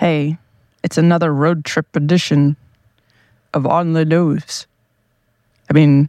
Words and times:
Hey, 0.00 0.38
it's 0.82 0.96
another 0.96 1.30
road 1.30 1.62
trip 1.62 1.94
edition 1.94 2.56
of 3.52 3.66
On 3.66 3.92
the 3.92 4.06
Nose. 4.06 4.66
I 5.68 5.74
mean, 5.74 6.08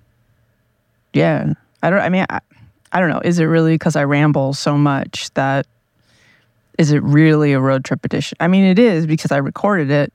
yeah, 1.11 1.55
I 1.83 1.89
don't, 1.89 1.99
I 1.99 2.07
mean, 2.07 2.25
I, 2.29 2.39
I 2.93 3.01
don't 3.01 3.09
know. 3.09 3.19
Is 3.19 3.37
it 3.39 3.43
really 3.43 3.73
because 3.73 3.97
I 3.97 4.05
ramble 4.05 4.53
so 4.53 4.77
much 4.77 5.29
that 5.33 5.67
is 6.77 6.93
it 6.93 7.03
really 7.03 7.51
a 7.51 7.59
road 7.59 7.83
trip 7.83 8.05
edition? 8.05 8.37
I 8.39 8.47
mean, 8.47 8.63
it 8.63 8.79
is 8.79 9.05
because 9.05 9.33
I 9.33 9.39
recorded 9.39 9.91
it 9.91 10.13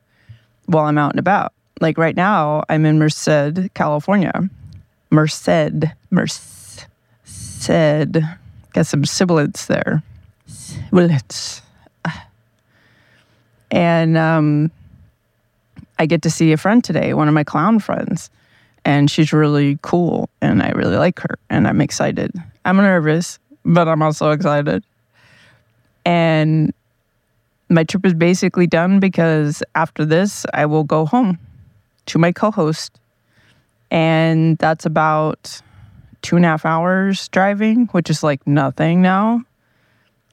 while 0.64 0.86
I'm 0.86 0.96
out 0.96 1.12
and 1.12 1.20
about. 1.20 1.52
Like 1.78 1.98
right 1.98 2.16
now, 2.16 2.64
I'm 2.70 2.86
in 2.86 2.98
Merced, 2.98 3.74
California. 3.74 4.48
Merced, 5.10 5.84
Merced, 6.10 6.86
got 7.68 8.86
some 8.86 9.04
sibilants 9.04 9.66
there. 9.66 10.02
Sibilants. 10.46 11.60
And 13.76 14.16
um, 14.16 14.70
I 15.98 16.06
get 16.06 16.22
to 16.22 16.30
see 16.30 16.50
a 16.52 16.56
friend 16.56 16.82
today, 16.82 17.12
one 17.12 17.28
of 17.28 17.34
my 17.34 17.44
clown 17.44 17.78
friends, 17.78 18.30
and 18.86 19.10
she's 19.10 19.34
really 19.34 19.78
cool, 19.82 20.30
and 20.40 20.62
I 20.62 20.70
really 20.70 20.96
like 20.96 21.20
her, 21.20 21.38
and 21.50 21.68
I'm 21.68 21.82
excited. 21.82 22.32
I'm 22.64 22.78
nervous, 22.78 23.38
but 23.66 23.86
I'm 23.86 24.00
also 24.00 24.30
excited. 24.30 24.82
And 26.06 26.72
my 27.68 27.84
trip 27.84 28.06
is 28.06 28.14
basically 28.14 28.66
done 28.66 28.98
because 28.98 29.62
after 29.74 30.06
this, 30.06 30.46
I 30.54 30.64
will 30.64 30.84
go 30.84 31.04
home 31.04 31.38
to 32.06 32.18
my 32.18 32.32
co 32.32 32.50
host. 32.50 32.98
And 33.90 34.56
that's 34.56 34.86
about 34.86 35.60
two 36.22 36.36
and 36.36 36.46
a 36.46 36.48
half 36.48 36.64
hours 36.64 37.28
driving, 37.28 37.88
which 37.88 38.08
is 38.08 38.22
like 38.22 38.46
nothing 38.46 39.02
now. 39.02 39.42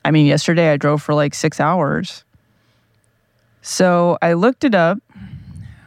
I 0.05 0.11
mean, 0.11 0.27
yesterday 0.27 0.71
I 0.71 0.77
drove 0.77 1.01
for 1.03 1.13
like 1.13 1.33
six 1.33 1.59
hours. 1.59 2.23
So 3.63 4.19
I 4.21 4.33
looked 4.33 4.63
it 4.63 4.75
up, 4.75 4.99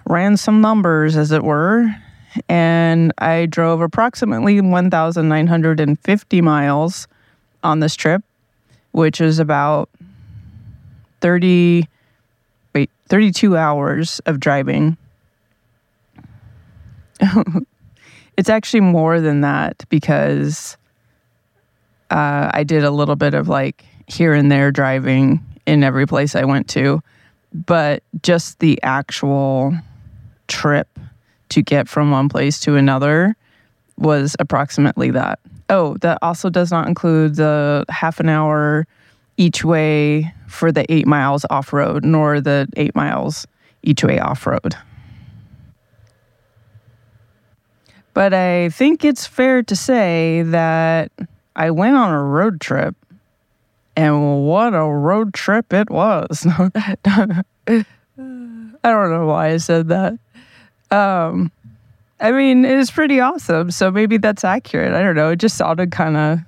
ran 0.06 0.36
some 0.36 0.60
numbers 0.60 1.16
as 1.16 1.30
it 1.30 1.44
were, 1.44 1.94
and 2.48 3.12
I 3.18 3.46
drove 3.46 3.80
approximately 3.80 4.60
1,950 4.60 6.40
miles 6.40 7.06
on 7.62 7.78
this 7.78 7.94
trip 7.94 8.24
which 8.96 9.20
is 9.20 9.38
about 9.38 9.90
30 11.20 11.86
wait 12.74 12.90
32 13.08 13.54
hours 13.54 14.20
of 14.24 14.40
driving. 14.40 14.96
It's 18.38 18.50
actually 18.50 18.80
more 18.80 19.18
than 19.18 19.40
that 19.40 19.82
because 19.88 20.76
uh, 22.10 22.50
i 22.52 22.62
did 22.64 22.84
a 22.84 22.90
little 22.90 23.16
bit 23.16 23.32
of 23.32 23.48
like 23.48 23.82
here 24.08 24.34
and 24.34 24.52
there 24.52 24.70
driving 24.70 25.42
in 25.64 25.82
every 25.82 26.06
place 26.06 26.36
i 26.36 26.44
went 26.44 26.68
to 26.68 27.02
but 27.52 28.02
just 28.22 28.58
the 28.58 28.82
actual 28.82 29.76
trip 30.48 30.88
to 31.48 31.62
get 31.62 31.88
from 31.88 32.10
one 32.10 32.28
place 32.28 32.60
to 32.60 32.76
another 32.76 33.36
was 33.96 34.36
approximately 34.38 35.10
that 35.10 35.38
Oh, 35.68 35.96
that 35.98 36.18
also 36.22 36.48
does 36.48 36.70
not 36.70 36.86
include 36.86 37.36
the 37.36 37.84
half 37.88 38.20
an 38.20 38.28
hour 38.28 38.86
each 39.36 39.64
way 39.64 40.32
for 40.46 40.70
the 40.70 40.90
eight 40.92 41.06
miles 41.06 41.44
off 41.50 41.72
road, 41.72 42.04
nor 42.04 42.40
the 42.40 42.68
eight 42.76 42.94
miles 42.94 43.46
each 43.82 44.04
way 44.04 44.18
off 44.18 44.46
road. 44.46 44.76
But 48.14 48.32
I 48.32 48.70
think 48.70 49.04
it's 49.04 49.26
fair 49.26 49.62
to 49.64 49.76
say 49.76 50.42
that 50.46 51.10
I 51.56 51.70
went 51.70 51.96
on 51.96 52.12
a 52.12 52.22
road 52.22 52.60
trip, 52.60 52.94
and 53.96 54.44
what 54.46 54.74
a 54.74 54.84
road 54.84 55.34
trip 55.34 55.72
it 55.72 55.90
was. 55.90 56.46
I 57.66 57.84
don't 58.92 59.10
know 59.10 59.26
why 59.26 59.48
I 59.48 59.56
said 59.56 59.88
that. 59.88 60.18
Um, 60.90 61.50
I 62.20 62.32
mean, 62.32 62.64
it 62.64 62.76
was 62.76 62.90
pretty 62.90 63.20
awesome. 63.20 63.70
So 63.70 63.90
maybe 63.90 64.18
that's 64.18 64.44
accurate. 64.44 64.92
I 64.92 65.02
don't 65.02 65.16
know. 65.16 65.30
It 65.30 65.36
just 65.36 65.56
sounded 65.56 65.90
kind 65.90 66.16
of 66.16 66.38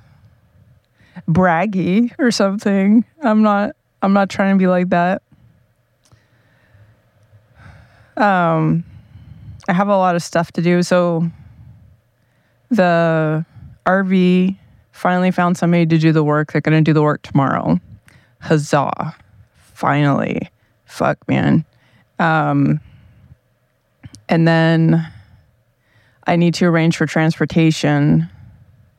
braggy 1.29 2.13
or 2.19 2.31
something. 2.31 3.05
I'm 3.23 3.43
not 3.43 3.75
I'm 4.01 4.13
not 4.13 4.31
trying 4.31 4.55
to 4.55 4.59
be 4.59 4.67
like 4.67 4.91
that. 4.91 5.23
Um 8.17 8.85
I 9.69 9.73
have 9.75 9.89
a 9.89 9.97
lot 9.97 10.17
of 10.17 10.23
stuff 10.23 10.53
to 10.53 10.63
do. 10.63 10.83
So 10.83 11.31
the 12.71 13.45
RV 13.85 14.57
finally 14.99 15.31
found 15.31 15.57
somebody 15.57 15.87
to 15.87 15.99
do 15.99 16.13
the 16.13 16.25
work. 16.25 16.53
They're 16.53 16.61
going 16.61 16.83
to 16.83 16.89
do 16.89 16.93
the 16.93 17.03
work 17.03 17.23
tomorrow. 17.23 17.79
Huzzah. 18.41 19.15
Finally. 19.75 20.51
Fuck, 20.85 21.27
man. 21.29 21.65
Um 22.19 22.81
and 24.29 24.47
then 24.47 25.07
I 26.27 26.37
need 26.37 26.53
to 26.55 26.67
arrange 26.67 26.97
for 26.97 27.07
transportation, 27.07 28.29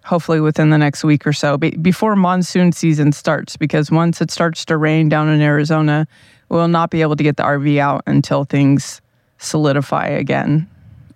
hopefully 0.03 0.39
within 0.39 0.71
the 0.71 0.77
next 0.77 1.03
week 1.03 1.27
or 1.27 1.33
so, 1.33 1.57
before 1.57 2.15
monsoon 2.15 2.71
season 2.71 3.11
starts, 3.11 3.55
because 3.55 3.91
once 3.91 4.21
it 4.21 4.31
starts 4.31 4.65
to 4.65 4.77
rain 4.77 5.09
down 5.09 5.29
in 5.29 5.39
Arizona, 5.39 6.07
we'll 6.49 6.67
not 6.67 6.89
be 6.89 7.03
able 7.03 7.15
to 7.15 7.23
get 7.23 7.37
the 7.37 7.43
RV 7.43 7.77
out 7.77 8.01
until 8.07 8.45
things 8.45 9.01
solidify 9.37 10.07
again. 10.07 10.67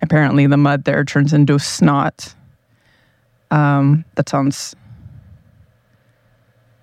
Apparently, 0.02 0.46
the 0.46 0.56
mud 0.56 0.84
there 0.84 1.04
turns 1.04 1.32
into 1.32 1.58
snot. 1.58 2.34
Um, 3.50 4.04
that 4.14 4.28
sounds. 4.28 4.74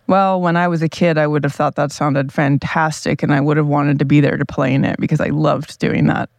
Well, 0.08 0.42
when 0.42 0.58
I 0.58 0.68
was 0.68 0.82
a 0.82 0.90
kid, 0.90 1.18
I 1.18 1.28
would 1.28 1.44
have 1.44 1.54
thought 1.54 1.76
that 1.76 1.92
sounded 1.92 2.32
fantastic, 2.32 3.24
and 3.24 3.34
I 3.34 3.40
would 3.40 3.58
have 3.58 3.68
wanted 3.68 4.00
to 4.00 4.06
be 4.06 4.20
there 4.20 4.38
to 4.38 4.46
play 4.46 4.74
in 4.74 4.84
it 4.84 5.00
because 5.00 5.22
I 5.22 5.28
loved 5.28 5.80
doing 5.80 6.08
that. 6.08 6.30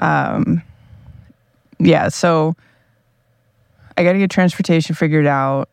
Um, 0.00 0.62
yeah, 1.78 2.08
so 2.08 2.54
I 3.96 4.04
got 4.04 4.12
to 4.12 4.18
get 4.18 4.30
transportation 4.30 4.94
figured 4.94 5.26
out. 5.26 5.68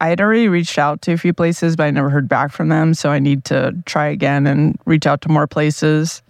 I 0.00 0.08
had 0.08 0.20
already 0.20 0.48
reached 0.48 0.78
out 0.78 1.00
to 1.02 1.12
a 1.12 1.16
few 1.16 1.32
places, 1.32 1.76
but 1.76 1.84
I 1.84 1.90
never 1.90 2.10
heard 2.10 2.28
back 2.28 2.50
from 2.50 2.68
them. 2.68 2.92
So 2.92 3.10
I 3.10 3.20
need 3.20 3.44
to 3.46 3.72
try 3.86 4.06
again 4.06 4.46
and 4.46 4.76
reach 4.84 5.06
out 5.06 5.20
to 5.22 5.28
more 5.28 5.46
places. 5.46 6.22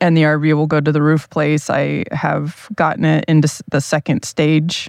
And 0.00 0.16
the 0.16 0.22
RV 0.22 0.54
will 0.54 0.66
go 0.66 0.80
to 0.80 0.92
the 0.92 1.02
roof 1.02 1.28
place. 1.28 1.68
I 1.68 2.04
have 2.10 2.68
gotten 2.74 3.04
it 3.04 3.24
into 3.28 3.62
the 3.68 3.80
second 3.80 4.24
stage 4.24 4.88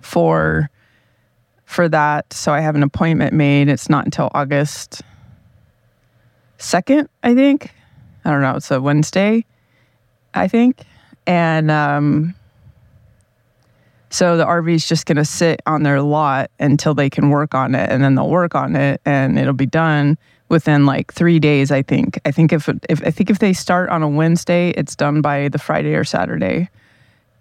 for 0.00 0.70
for 1.64 1.88
that. 1.88 2.32
So 2.32 2.52
I 2.52 2.60
have 2.60 2.76
an 2.76 2.84
appointment 2.84 3.34
made. 3.34 3.68
It's 3.68 3.90
not 3.90 4.04
until 4.04 4.30
August 4.34 5.02
2nd, 6.58 7.08
I 7.22 7.34
think. 7.34 7.72
I 8.24 8.30
don't 8.30 8.40
know. 8.40 8.56
It's 8.56 8.70
a 8.70 8.80
Wednesday, 8.80 9.44
I 10.32 10.48
think. 10.48 10.82
And 11.26 11.70
um, 11.70 12.34
so 14.10 14.36
the 14.36 14.46
RV 14.46 14.74
is 14.74 14.88
just 14.88 15.06
going 15.06 15.16
to 15.16 15.24
sit 15.24 15.60
on 15.66 15.82
their 15.82 16.00
lot 16.00 16.50
until 16.58 16.94
they 16.94 17.10
can 17.10 17.30
work 17.30 17.54
on 17.54 17.74
it. 17.74 17.90
And 17.90 18.02
then 18.02 18.14
they'll 18.14 18.30
work 18.30 18.54
on 18.54 18.76
it 18.76 19.00
and 19.04 19.38
it'll 19.38 19.52
be 19.52 19.66
done 19.66 20.18
within 20.48 20.86
like 20.86 21.12
three 21.12 21.38
days, 21.38 21.70
I 21.70 21.82
think. 21.82 22.20
I 22.24 22.30
think 22.30 22.52
if, 22.52 22.68
if 22.88 23.02
I 23.04 23.10
think 23.10 23.30
if 23.30 23.38
they 23.38 23.52
start 23.52 23.90
on 23.90 24.02
a 24.02 24.08
Wednesday, 24.08 24.70
it's 24.70 24.94
done 24.94 25.20
by 25.20 25.48
the 25.48 25.58
Friday 25.58 25.94
or 25.94 26.04
Saturday. 26.04 26.68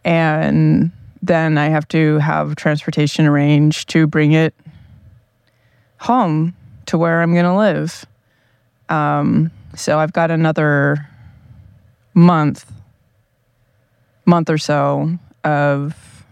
And 0.03 0.91
then 1.21 1.57
I 1.57 1.69
have 1.69 1.87
to 1.89 2.19
have 2.19 2.55
transportation 2.55 3.25
arranged 3.25 3.89
to 3.89 4.07
bring 4.07 4.33
it 4.33 4.53
home 5.97 6.55
to 6.87 6.97
where 6.97 7.21
I'm 7.21 7.33
going 7.33 7.45
to 7.45 7.55
live. 7.55 8.05
Um, 8.89 9.51
so 9.75 9.99
I've 9.99 10.13
got 10.13 10.31
another 10.31 11.09
month 12.13 12.71
month 14.25 14.49
or 14.49 14.57
so 14.57 15.17
of 15.43 16.25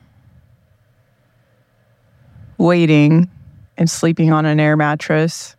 waiting 2.58 3.30
and 3.78 3.90
sleeping 3.90 4.32
on 4.32 4.46
an 4.46 4.60
air 4.60 4.76
mattress. 4.76 5.56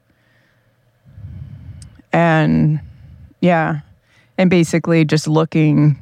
And 2.15 2.79
yeah, 3.41 3.81
and 4.39 4.49
basically 4.49 5.05
just 5.05 5.27
looking 5.27 5.99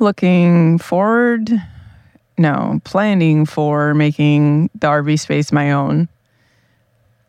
looking 0.00 0.78
forward 0.78 1.50
no, 2.36 2.80
planning 2.82 3.46
for 3.46 3.94
making 3.94 4.68
the 4.74 4.88
RV 4.88 5.20
space 5.20 5.52
my 5.52 5.70
own. 5.70 6.08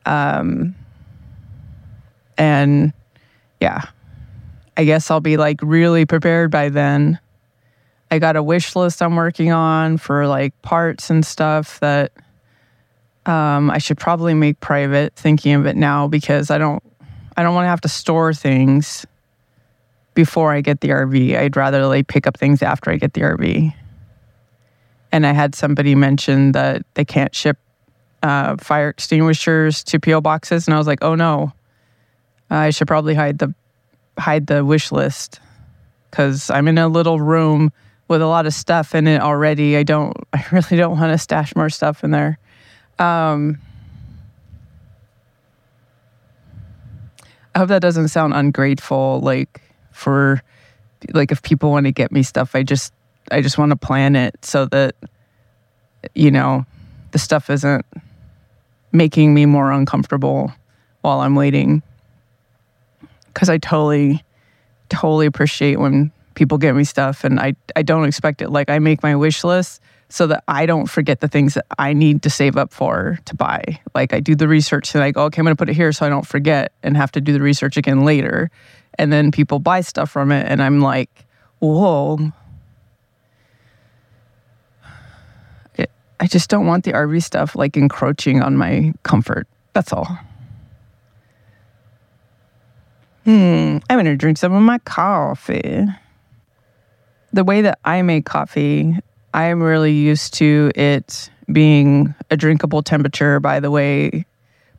Um 0.07 0.73
and 2.35 2.91
yeah, 3.61 3.83
I 4.75 4.85
guess 4.85 5.11
I'll 5.11 5.19
be 5.19 5.37
like 5.37 5.59
really 5.61 6.07
prepared 6.07 6.49
by 6.49 6.69
then. 6.69 7.19
I 8.09 8.17
got 8.17 8.35
a 8.35 8.41
wish 8.41 8.75
list 8.75 9.03
I'm 9.03 9.15
working 9.15 9.51
on 9.51 9.99
for 9.99 10.25
like 10.25 10.59
parts 10.63 11.11
and 11.11 11.23
stuff 11.23 11.79
that 11.81 12.11
um, 13.25 13.71
I 13.71 13.77
should 13.77 13.97
probably 13.97 14.33
make 14.33 14.59
private. 14.59 15.15
Thinking 15.15 15.53
of 15.53 15.65
it 15.65 15.75
now 15.75 16.07
because 16.07 16.51
I 16.51 16.57
don't, 16.57 16.83
I 17.35 17.43
don't 17.43 17.55
want 17.55 17.65
to 17.65 17.69
have 17.69 17.81
to 17.81 17.89
store 17.89 18.33
things 18.33 19.05
before 20.13 20.51
I 20.51 20.61
get 20.61 20.81
the 20.81 20.89
RV. 20.89 21.37
I'd 21.37 21.55
rather 21.55 21.85
like 21.87 22.07
pick 22.07 22.27
up 22.27 22.37
things 22.37 22.61
after 22.61 22.91
I 22.91 22.97
get 22.97 23.13
the 23.13 23.21
RV. 23.21 23.73
And 25.11 25.25
I 25.25 25.33
had 25.33 25.55
somebody 25.55 25.95
mention 25.95 26.53
that 26.53 26.83
they 26.95 27.05
can't 27.05 27.33
ship 27.33 27.57
uh, 28.23 28.57
fire 28.57 28.89
extinguishers 28.89 29.83
to 29.83 29.99
PO 29.99 30.21
boxes, 30.21 30.67
and 30.67 30.73
I 30.73 30.77
was 30.79 30.87
like, 30.87 31.03
oh 31.03 31.13
no, 31.13 31.53
I 32.49 32.71
should 32.71 32.87
probably 32.87 33.13
hide 33.13 33.37
the 33.37 33.53
hide 34.17 34.47
the 34.47 34.65
wish 34.65 34.91
list 34.91 35.39
because 36.09 36.49
I'm 36.49 36.67
in 36.67 36.77
a 36.77 36.87
little 36.87 37.19
room 37.19 37.71
with 38.07 38.21
a 38.21 38.27
lot 38.27 38.45
of 38.45 38.53
stuff 38.53 38.95
in 38.95 39.07
it 39.07 39.21
already. 39.21 39.77
I 39.77 39.83
don't, 39.83 40.15
I 40.33 40.43
really 40.51 40.77
don't 40.77 40.97
want 40.97 41.11
to 41.11 41.17
stash 41.17 41.55
more 41.55 41.69
stuff 41.69 42.03
in 42.03 42.11
there. 42.11 42.39
Um, 42.99 43.59
I 47.53 47.59
hope 47.59 47.69
that 47.69 47.81
doesn't 47.81 48.09
sound 48.09 48.33
ungrateful. 48.33 49.19
Like 49.21 49.61
for, 49.91 50.41
like 51.13 51.31
if 51.31 51.41
people 51.41 51.71
want 51.71 51.85
to 51.85 51.91
get 51.91 52.11
me 52.11 52.23
stuff, 52.23 52.55
I 52.55 52.63
just, 52.63 52.93
I 53.31 53.41
just 53.41 53.57
want 53.57 53.71
to 53.71 53.75
plan 53.75 54.15
it 54.15 54.43
so 54.43 54.65
that, 54.67 54.95
you 56.13 56.31
know, 56.31 56.65
the 57.11 57.19
stuff 57.19 57.49
isn't 57.49 57.85
making 58.91 59.33
me 59.33 59.45
more 59.45 59.71
uncomfortable 59.71 60.53
while 61.01 61.19
I'm 61.19 61.35
waiting. 61.35 61.81
Because 63.27 63.49
I 63.49 63.57
totally, 63.57 64.23
totally 64.89 65.25
appreciate 65.25 65.79
when 65.79 66.11
people 66.35 66.57
get 66.57 66.75
me 66.75 66.83
stuff 66.83 67.23
and 67.23 67.39
I, 67.39 67.55
I 67.75 67.81
don't 67.81 68.05
expect 68.05 68.41
it. 68.41 68.49
Like 68.49 68.69
I 68.69 68.79
make 68.79 69.03
my 69.03 69.15
wish 69.15 69.43
list 69.43 69.81
so 70.09 70.27
that 70.27 70.43
I 70.47 70.65
don't 70.65 70.87
forget 70.87 71.19
the 71.19 71.27
things 71.27 71.55
that 71.55 71.65
I 71.77 71.93
need 71.93 72.21
to 72.23 72.29
save 72.29 72.57
up 72.57 72.71
for 72.71 73.19
to 73.25 73.35
buy. 73.35 73.79
Like 73.93 74.13
I 74.13 74.19
do 74.19 74.35
the 74.35 74.47
research 74.47 74.93
and 74.95 75.03
I 75.03 75.11
go, 75.11 75.23
okay, 75.25 75.39
I'm 75.39 75.45
gonna 75.45 75.55
put 75.55 75.69
it 75.69 75.75
here 75.75 75.91
so 75.91 76.05
I 76.05 76.09
don't 76.09 76.27
forget 76.27 76.71
and 76.83 76.95
have 76.95 77.11
to 77.13 77.21
do 77.21 77.33
the 77.33 77.41
research 77.41 77.77
again 77.77 78.05
later. 78.05 78.51
And 78.97 79.11
then 79.11 79.31
people 79.31 79.59
buy 79.59 79.81
stuff 79.81 80.11
from 80.11 80.31
it 80.31 80.45
and 80.47 80.61
I'm 80.61 80.79
like, 80.79 81.25
whoa. 81.59 82.31
I 86.17 86.27
just 86.27 86.49
don't 86.49 86.65
want 86.65 86.85
the 86.85 86.93
RV 86.93 87.21
stuff 87.23 87.55
like 87.55 87.75
encroaching 87.75 88.41
on 88.41 88.55
my 88.55 88.93
comfort. 89.03 89.47
That's 89.73 89.91
all. 89.91 90.17
Hmm, 93.25 93.79
I'm 93.89 93.97
gonna 93.97 94.15
drink 94.15 94.37
some 94.37 94.53
of 94.53 94.61
my 94.61 94.77
coffee 94.79 95.85
the 97.33 97.43
way 97.43 97.61
that 97.61 97.79
I 97.83 98.01
make 98.01 98.25
coffee, 98.25 98.95
I 99.35 99.47
am 99.47 99.61
really 99.61 99.91
used 99.91 100.33
to 100.35 100.71
it 100.75 101.29
being 101.51 102.15
a 102.31 102.37
drinkable 102.37 102.81
temperature 102.81 103.41
by 103.41 103.59
the 103.59 103.69
way 103.69 104.25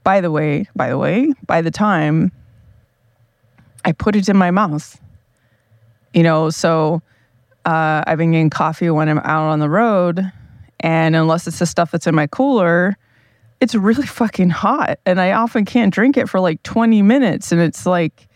by 0.02 0.22
the 0.22 0.30
way, 0.30 0.66
by 0.74 0.88
the 0.88 0.96
way, 0.96 1.34
by 1.44 1.60
the 1.60 1.70
time 1.70 2.32
I 3.84 3.92
put 3.92 4.16
it 4.16 4.28
in 4.28 4.36
my 4.36 4.50
mouth. 4.50 4.98
You 6.14 6.22
know, 6.22 6.48
so 6.48 7.02
uh, 7.66 8.02
I've 8.06 8.16
been 8.16 8.32
getting 8.32 8.48
coffee 8.48 8.88
when 8.88 9.08
I'm 9.08 9.18
out 9.18 9.48
on 9.48 9.58
the 9.58 9.68
road, 9.68 10.24
and 10.80 11.16
unless 11.16 11.46
it's 11.46 11.58
the 11.58 11.66
stuff 11.66 11.90
that's 11.90 12.06
in 12.06 12.14
my 12.14 12.28
cooler, 12.28 12.96
it's 13.60 13.74
really 13.74 14.06
fucking 14.20 14.50
hot, 14.50 15.00
and 15.04 15.20
I 15.20 15.32
often 15.32 15.64
can't 15.64 15.92
drink 15.92 16.16
it 16.16 16.28
for 16.28 16.40
like 16.40 16.62
20 16.62 17.02
minutes, 17.02 17.50
and 17.50 17.60
it's 17.60 17.84
like 17.84 18.28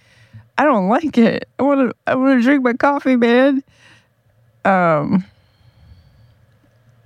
I 0.58 0.64
don't 0.64 0.88
like 0.88 1.16
it. 1.16 1.48
I 1.58 1.62
want 1.62 1.88
to 1.88 1.96
I 2.06 2.16
want 2.16 2.38
to 2.38 2.42
drink 2.42 2.64
my 2.64 2.74
coffee, 2.74 3.16
man 3.16 3.62
um, 4.64 5.24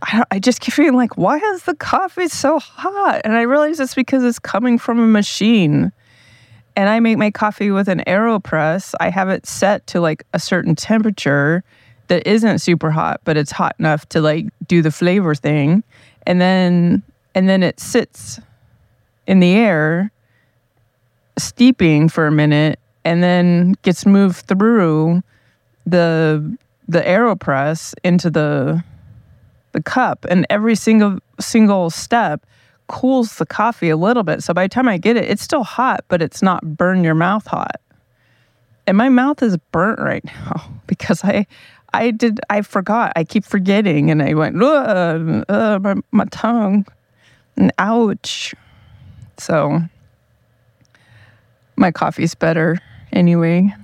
I, 0.04 0.24
I 0.32 0.38
just 0.38 0.60
keep 0.60 0.74
feeling 0.74 0.94
like, 0.94 1.16
why 1.16 1.38
is 1.38 1.64
the 1.64 1.74
coffee 1.74 2.28
so 2.28 2.58
hot? 2.58 3.22
And 3.24 3.34
I 3.34 3.42
realize 3.42 3.80
it's 3.80 3.94
because 3.94 4.22
it's 4.22 4.38
coming 4.38 4.78
from 4.78 4.98
a 4.98 5.06
machine. 5.06 5.92
And 6.76 6.88
I 6.88 7.00
make 7.00 7.16
my 7.16 7.30
coffee 7.30 7.70
with 7.70 7.88
an 7.88 8.02
AeroPress. 8.06 8.94
I 9.00 9.08
have 9.10 9.28
it 9.28 9.46
set 9.46 9.86
to 9.88 10.00
like 10.00 10.24
a 10.34 10.38
certain 10.38 10.74
temperature 10.74 11.64
that 12.08 12.26
isn't 12.26 12.58
super 12.58 12.90
hot, 12.90 13.20
but 13.24 13.36
it's 13.36 13.50
hot 13.50 13.76
enough 13.78 14.06
to 14.10 14.20
like 14.20 14.46
do 14.66 14.82
the 14.82 14.90
flavor 14.90 15.34
thing. 15.34 15.82
And 16.26 16.40
then 16.40 17.02
and 17.34 17.48
then 17.48 17.62
it 17.62 17.80
sits 17.80 18.40
in 19.26 19.40
the 19.40 19.54
air 19.54 20.10
steeping 21.38 22.08
for 22.08 22.26
a 22.26 22.32
minute 22.32 22.78
and 23.04 23.22
then 23.22 23.74
gets 23.82 24.04
moved 24.04 24.46
through 24.46 25.22
the 25.86 26.56
the 26.88 27.00
aeropress 27.00 27.94
into 28.04 28.30
the 28.30 28.84
the 29.74 29.82
cup 29.82 30.24
and 30.30 30.46
every 30.48 30.74
single 30.74 31.18
single 31.38 31.90
step 31.90 32.46
cools 32.86 33.36
the 33.36 33.44
coffee 33.46 33.90
a 33.90 33.96
little 33.96 34.22
bit. 34.22 34.42
So 34.42 34.54
by 34.54 34.64
the 34.64 34.68
time 34.68 34.88
i 34.88 34.96
get 34.96 35.16
it 35.16 35.24
it's 35.24 35.42
still 35.42 35.64
hot 35.64 36.04
but 36.08 36.22
it's 36.22 36.40
not 36.40 36.76
burn 36.76 37.04
your 37.04 37.14
mouth 37.14 37.46
hot. 37.46 37.80
And 38.86 38.96
my 38.96 39.08
mouth 39.10 39.42
is 39.42 39.58
burnt 39.72 39.98
right 39.98 40.24
now 40.46 40.72
because 40.86 41.22
i 41.24 41.46
i 41.92 42.10
did 42.10 42.40
i 42.48 42.62
forgot. 42.62 43.12
I 43.16 43.24
keep 43.24 43.44
forgetting 43.44 44.10
and 44.10 44.22
i 44.22 44.32
went 44.32 44.62
uh, 44.62 45.78
my, 45.82 45.94
my 46.10 46.24
tongue. 46.30 46.86
And 47.56 47.72
ouch. 47.78 48.54
So 49.38 49.80
my 51.76 51.90
coffee's 51.90 52.34
better 52.34 52.78
anyway 53.12 53.74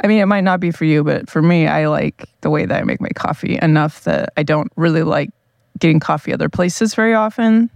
I 0.00 0.06
mean, 0.06 0.20
it 0.20 0.26
might 0.26 0.44
not 0.44 0.60
be 0.60 0.70
for 0.70 0.84
you, 0.84 1.02
but 1.02 1.28
for 1.28 1.42
me, 1.42 1.66
I 1.66 1.88
like 1.88 2.24
the 2.42 2.50
way 2.50 2.66
that 2.66 2.80
I 2.80 2.84
make 2.84 3.00
my 3.00 3.08
coffee 3.16 3.58
enough 3.60 4.04
that 4.04 4.32
I 4.36 4.42
don't 4.42 4.70
really 4.76 5.02
like 5.02 5.30
getting 5.78 6.00
coffee 6.00 6.32
other 6.32 6.48
places 6.48 6.94
very 6.94 7.14
often 7.14 7.70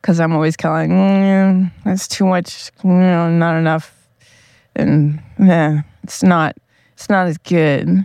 because 0.00 0.18
I'm 0.18 0.32
always 0.32 0.56
kind 0.56 0.90
of 0.90 0.96
like, 0.96 0.98
mm, 0.98 1.72
that's 1.84 2.08
too 2.08 2.26
much, 2.26 2.72
you 2.82 2.90
know, 2.90 3.30
not 3.30 3.56
enough, 3.56 3.96
and 4.74 5.22
yeah, 5.38 5.82
it's 6.02 6.24
not, 6.24 6.56
it's 6.94 7.08
not 7.08 7.28
as 7.28 7.38
good. 7.38 8.04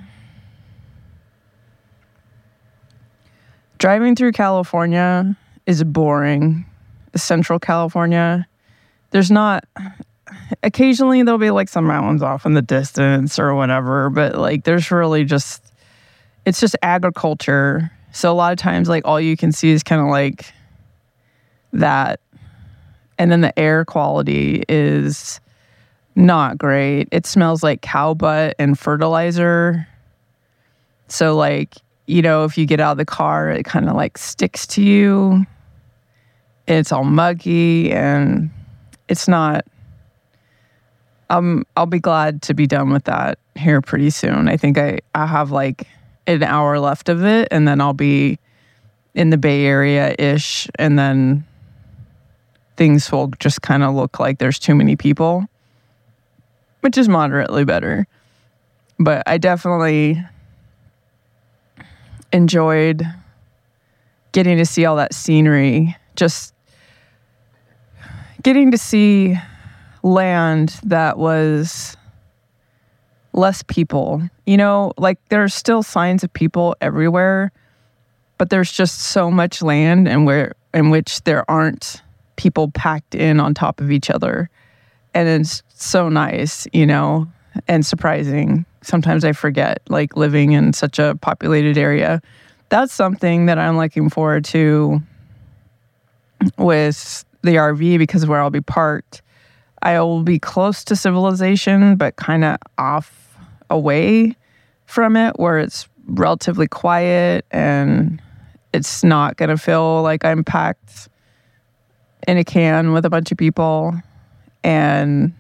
Driving 3.80 4.16
through 4.16 4.34
California 4.34 5.36
is 5.66 5.84
boring. 5.84 6.66
Central 7.16 7.58
California, 7.58 8.48
there's 9.10 9.32
not 9.32 9.66
occasionally 10.64 11.24
there'll 11.24 11.38
be 11.38 11.52
like 11.52 11.70
some 11.70 11.86
mountains 11.86 12.22
off 12.22 12.46
in 12.46 12.54
the 12.54 12.62
distance 12.62 13.40
or 13.40 13.56
whatever, 13.56 14.10
but 14.10 14.36
like 14.36 14.64
there's 14.64 14.92
really 14.92 15.24
just 15.24 15.74
it's 16.46 16.60
just 16.60 16.76
agriculture. 16.82 17.92
So 18.12 18.32
a 18.32 18.36
lot 18.36 18.52
of 18.52 18.58
times 18.58 18.90
like 18.90 19.06
all 19.06 19.20
you 19.20 19.36
can 19.36 19.52
see 19.52 19.70
is 19.70 19.84
kind 19.84 20.02
of 20.02 20.08
like 20.08 20.54
that. 21.74 22.20
And 23.18 23.32
then 23.32 23.42
the 23.42 23.58
air 23.58 23.84
quality 23.84 24.64
is 24.70 25.40
not 26.16 26.58
great. 26.58 27.08
It 27.12 27.26
smells 27.26 27.64
like 27.64 27.82
cow 27.82 28.14
butt 28.14 28.56
and 28.60 28.78
fertilizer. 28.78 29.88
So 31.08 31.36
like, 31.36 31.76
you 32.06 32.22
know, 32.22 32.44
if 32.44 32.58
you 32.58 32.66
get 32.66 32.80
out 32.80 32.94
of 32.94 32.98
the 32.98 33.06
car, 33.06 33.50
it 33.50 33.66
kind 33.66 33.90
of 33.90 33.96
like 33.96 34.18
sticks 34.18 34.66
to 34.68 34.82
you. 34.82 35.46
It's 36.68 36.92
all 36.92 37.04
muggy 37.04 37.92
and 37.92 38.50
it's 39.08 39.28
not 39.28 39.66
um, 41.30 41.66
I'll 41.76 41.86
be 41.86 42.00
glad 42.00 42.42
to 42.44 42.54
be 42.54 42.68
done 42.68 42.92
with 42.92 43.06
that 43.06 43.40
here 43.56 43.82
pretty 43.82 44.10
soon. 44.10 44.48
I 44.48 44.58
think 44.58 44.78
I, 44.78 45.00
I 45.14 45.26
have 45.26 45.52
like 45.52 45.88
an 46.26 46.44
hour 46.44 46.80
left 46.80 47.10
of 47.10 47.24
it, 47.24 47.48
and 47.52 47.68
then 47.68 47.82
I'll 47.82 47.94
be 47.94 48.40
in 49.14 49.30
the 49.30 49.38
Bay 49.38 49.66
Area 49.66 50.16
ish, 50.18 50.68
and 50.76 50.98
then 50.98 51.46
things 52.76 53.12
will 53.12 53.28
just 53.40 53.62
kind 53.62 53.84
of 53.84 53.94
look 53.96 54.20
like 54.20 54.38
there's 54.38 54.60
too 54.60 54.76
many 54.76 54.96
people, 54.96 55.46
which 56.82 56.98
is 56.98 57.10
moderately 57.10 57.66
better. 57.66 58.08
But 59.00 59.24
I 59.26 59.38
definitely 59.38 60.24
enjoyed 62.32 63.06
getting 64.32 64.58
to 64.58 64.66
see 64.66 64.86
all 64.86 64.98
that 64.98 65.14
scenery, 65.14 65.96
just 66.16 66.54
getting 68.44 68.72
to 68.72 68.78
see 68.78 69.38
land 70.08 70.80
that 70.84 71.18
was 71.18 71.98
less 73.34 73.62
people. 73.64 74.28
You 74.46 74.58
know, 74.58 74.94
like 74.98 75.20
there's 75.30 75.54
still 75.54 75.84
signs 75.84 76.24
of 76.24 76.34
people 76.34 76.76
everywhere, 76.82 77.52
but 78.38 78.50
there's 78.50 78.72
just 78.72 79.00
so 79.00 79.30
much 79.30 79.62
land 79.62 80.08
and 80.08 80.26
where 80.26 80.56
in 80.74 80.90
which 80.90 81.24
there 81.24 81.50
aren't 81.50 82.02
people 82.36 82.70
packed 82.72 83.16
in 83.16 83.40
on 83.40 83.54
top 83.54 83.82
of 83.82 83.92
each 83.92 84.10
other. 84.10 84.50
And 85.14 85.28
it's 85.28 85.64
so 85.70 86.10
nice, 86.10 86.68
you 86.74 86.86
know, 86.86 87.28
and 87.68 87.86
surprising. 87.86 88.66
Sometimes 88.82 89.26
I 89.26 89.34
forget 89.34 89.82
like 89.90 90.16
living 90.16 90.52
in 90.52 90.74
such 90.74 91.00
a 91.00 91.18
populated 91.22 91.78
area. 91.78 92.22
That's 92.70 92.94
something 92.94 93.48
that 93.48 93.58
I'm 93.58 93.78
looking 93.78 94.10
forward 94.10 94.46
to 94.46 95.02
with 96.58 97.26
the 97.42 97.56
RV 97.56 97.98
because 97.98 98.26
where 98.26 98.42
I'll 98.42 98.50
be 98.50 98.62
parked 98.62 99.22
I 99.82 100.00
will 100.00 100.24
be 100.24 100.40
close 100.40 100.84
to 100.86 100.96
civilization, 100.96 101.96
but 101.96 102.16
kind 102.16 102.44
of 102.44 102.58
off 102.78 103.38
away 103.70 104.36
from 104.86 105.16
it, 105.16 105.38
where 105.40 105.60
it's 105.60 105.88
relatively 106.08 106.68
quiet 106.68 107.46
and 107.52 108.22
it's 108.74 109.04
not 109.04 109.38
going 109.38 109.50
to 109.50 109.58
feel 109.58 110.02
like 110.02 110.26
I'm 110.26 110.44
packed 110.44 111.10
in 112.28 112.38
a 112.38 112.44
can 112.44 112.94
with 112.94 113.06
a 113.06 113.10
bunch 113.10 113.32
of 113.32 113.38
people. 113.38 113.94
And 114.64 115.34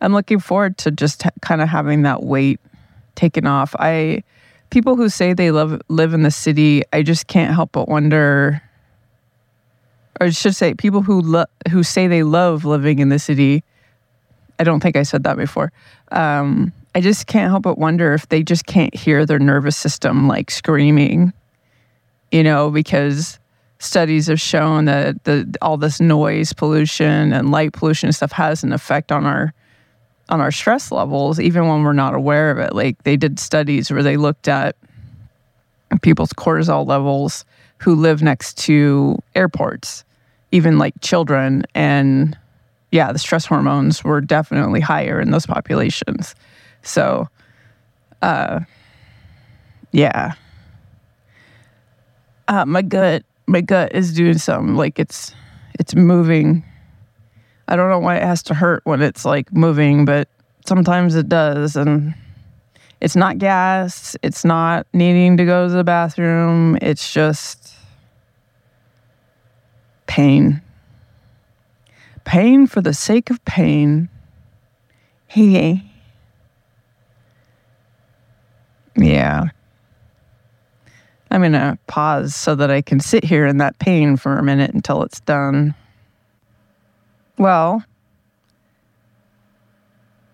I'm 0.00 0.12
looking 0.12 0.38
forward 0.38 0.78
to 0.78 0.90
just 0.90 1.24
kind 1.40 1.60
of 1.60 1.68
having 1.68 2.02
that 2.02 2.22
weight 2.22 2.60
taken 3.14 3.46
off. 3.46 3.74
I 3.78 4.22
people 4.70 4.96
who 4.96 5.08
say 5.08 5.32
they 5.32 5.50
love 5.50 5.80
live 5.88 6.14
in 6.14 6.22
the 6.22 6.30
city, 6.30 6.82
I 6.92 7.02
just 7.02 7.26
can't 7.26 7.54
help 7.54 7.72
but 7.72 7.88
wonder 7.88 8.62
or 10.20 10.26
I 10.26 10.30
should 10.30 10.54
say, 10.54 10.74
people 10.74 11.02
who 11.02 11.20
lo- 11.20 11.44
who 11.70 11.82
say 11.82 12.06
they 12.06 12.22
love 12.22 12.64
living 12.64 12.98
in 12.98 13.08
the 13.08 13.18
city. 13.18 13.64
I 14.58 14.64
don't 14.64 14.80
think 14.80 14.96
I 14.96 15.02
said 15.02 15.24
that 15.24 15.36
before. 15.36 15.72
Um, 16.12 16.72
I 16.94 17.00
just 17.00 17.26
can't 17.26 17.50
help 17.50 17.64
but 17.64 17.76
wonder 17.76 18.14
if 18.14 18.28
they 18.28 18.42
just 18.42 18.66
can't 18.66 18.94
hear 18.94 19.26
their 19.26 19.40
nervous 19.40 19.76
system 19.76 20.28
like 20.28 20.50
screaming, 20.50 21.32
you 22.30 22.44
know, 22.44 22.70
because 22.70 23.40
studies 23.80 24.28
have 24.28 24.40
shown 24.40 24.84
that 24.84 25.22
the 25.24 25.52
all 25.60 25.76
this 25.76 26.00
noise 26.00 26.52
pollution 26.52 27.32
and 27.32 27.50
light 27.50 27.72
pollution 27.72 28.08
and 28.08 28.14
stuff 28.14 28.32
has 28.32 28.62
an 28.62 28.72
effect 28.72 29.10
on 29.10 29.26
our 29.26 29.52
on 30.30 30.40
our 30.40 30.50
stress 30.50 30.90
levels 30.90 31.38
even 31.38 31.68
when 31.68 31.82
we're 31.82 31.92
not 31.92 32.14
aware 32.14 32.50
of 32.50 32.58
it 32.58 32.74
like 32.74 33.02
they 33.02 33.16
did 33.16 33.38
studies 33.38 33.90
where 33.90 34.02
they 34.02 34.16
looked 34.16 34.48
at 34.48 34.74
people's 36.00 36.32
cortisol 36.32 36.86
levels 36.86 37.44
who 37.84 37.94
live 37.94 38.22
next 38.22 38.56
to 38.56 39.18
airports 39.34 40.04
even 40.52 40.78
like 40.78 40.94
children. 41.02 41.64
And 41.74 42.38
yeah 42.90 43.12
the 43.12 43.18
stress 43.18 43.44
hormones 43.44 44.02
were 44.02 44.20
definitely 44.20 44.80
higher 44.80 45.20
in 45.20 45.30
those 45.32 45.46
populations. 45.46 46.34
So 46.82 47.28
uh 48.22 48.60
yeah. 49.92 50.32
Uh, 52.48 52.64
my 52.64 52.82
gut 52.82 53.22
my 53.46 53.60
gut 53.60 53.94
is 53.94 54.14
doing 54.14 54.38
something 54.38 54.76
like 54.76 54.98
it's 54.98 55.34
it's 55.78 55.94
moving. 55.94 56.64
I 57.68 57.76
don't 57.76 57.90
know 57.90 57.98
why 57.98 58.16
it 58.16 58.22
has 58.22 58.42
to 58.44 58.54
hurt 58.54 58.82
when 58.84 59.02
it's 59.02 59.24
like 59.24 59.52
moving, 59.52 60.04
but 60.04 60.28
sometimes 60.66 61.16
it 61.16 61.28
does 61.28 61.76
and 61.76 62.14
it's 63.00 63.16
not 63.16 63.38
gas, 63.38 64.16
it's 64.22 64.44
not 64.44 64.86
needing 64.94 65.36
to 65.36 65.44
go 65.44 65.68
to 65.68 65.74
the 65.74 65.84
bathroom, 65.84 66.78
it's 66.80 67.12
just 67.12 67.73
pain. 70.14 70.62
Pain 72.22 72.68
for 72.68 72.80
the 72.80 72.94
sake 72.94 73.30
of 73.30 73.44
pain. 73.44 74.08
Hey. 75.26 75.82
Yeah. 78.96 79.48
I'm 81.32 81.40
going 81.40 81.50
to 81.50 81.76
pause 81.88 82.32
so 82.32 82.54
that 82.54 82.70
I 82.70 82.80
can 82.80 83.00
sit 83.00 83.24
here 83.24 83.44
in 83.44 83.56
that 83.56 83.80
pain 83.80 84.16
for 84.16 84.38
a 84.38 84.42
minute 84.44 84.72
until 84.72 85.02
it's 85.02 85.18
done. 85.18 85.74
Well, 87.36 87.82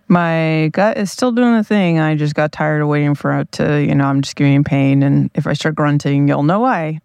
my 0.09 0.69
gut 0.75 0.99
is 0.99 1.11
still 1.11 1.33
doing 1.33 1.57
the 1.57 1.65
thing. 1.65 1.99
I 1.99 2.17
just 2.17 2.35
got 2.35 2.53
tired 2.53 2.83
of 2.83 2.89
waiting 2.89 3.15
for 3.15 3.41
it 3.41 3.51
to, 3.53 3.83
you 3.83 3.95
know, 3.95 4.05
I'm 4.05 4.21
just 4.21 4.37
giving 4.37 4.63
pain. 4.63 5.03
And 5.03 5.31
if 5.35 5.47
I 5.47 5.55
start 5.55 5.75
grunting, 5.75 6.29
you'll 6.29 6.43
know 6.43 6.61
why. 6.61 7.01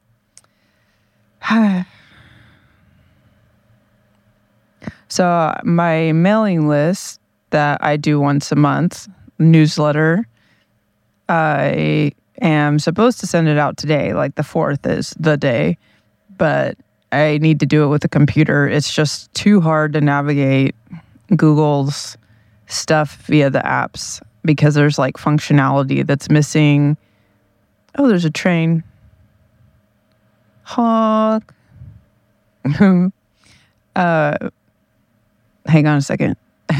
so, 5.08 5.56
my 5.64 6.12
mailing 6.12 6.68
list 6.68 7.20
that 7.52 7.84
I 7.84 7.98
do 7.98 8.20
once 8.20 8.52
a 8.52 8.56
month, 8.56 9.08
newsletter, 9.40 10.28
I 11.30 12.12
am 12.42 12.80
supposed 12.80 13.20
to 13.22 13.28
send 13.28 13.48
it 13.48 13.58
out 13.58 13.78
today, 13.78 14.14
like 14.14 14.36
the 14.36 14.44
4th 14.44 14.86
is 14.86 15.16
the 15.20 15.38
day, 15.38 15.78
but 16.38 16.78
I 17.12 17.38
need 17.38 17.60
to 17.62 17.66
do 17.66 17.84
it 17.84 17.88
with 17.88 18.04
a 18.04 18.10
computer. 18.10 18.68
It's 18.68 18.94
just 18.94 19.34
too 19.34 19.62
hard 19.62 19.94
to 19.94 20.02
navigate 20.02 20.76
Google's 21.36 22.18
stuff 22.68 23.18
via 23.28 23.50
the 23.50 23.60
apps 23.60 24.22
because 24.44 24.76
there's 24.76 24.98
like 24.98 25.16
functionality 25.16 26.06
that's 26.06 26.30
missing. 26.30 26.98
Oh, 27.98 28.08
there's 28.08 28.26
a 28.26 28.30
train. 28.30 28.84
Honk. 30.64 31.54
uh, 33.96 34.50
hang 35.66 35.88
on 35.88 35.98
a 35.98 36.02
second. 36.02 36.36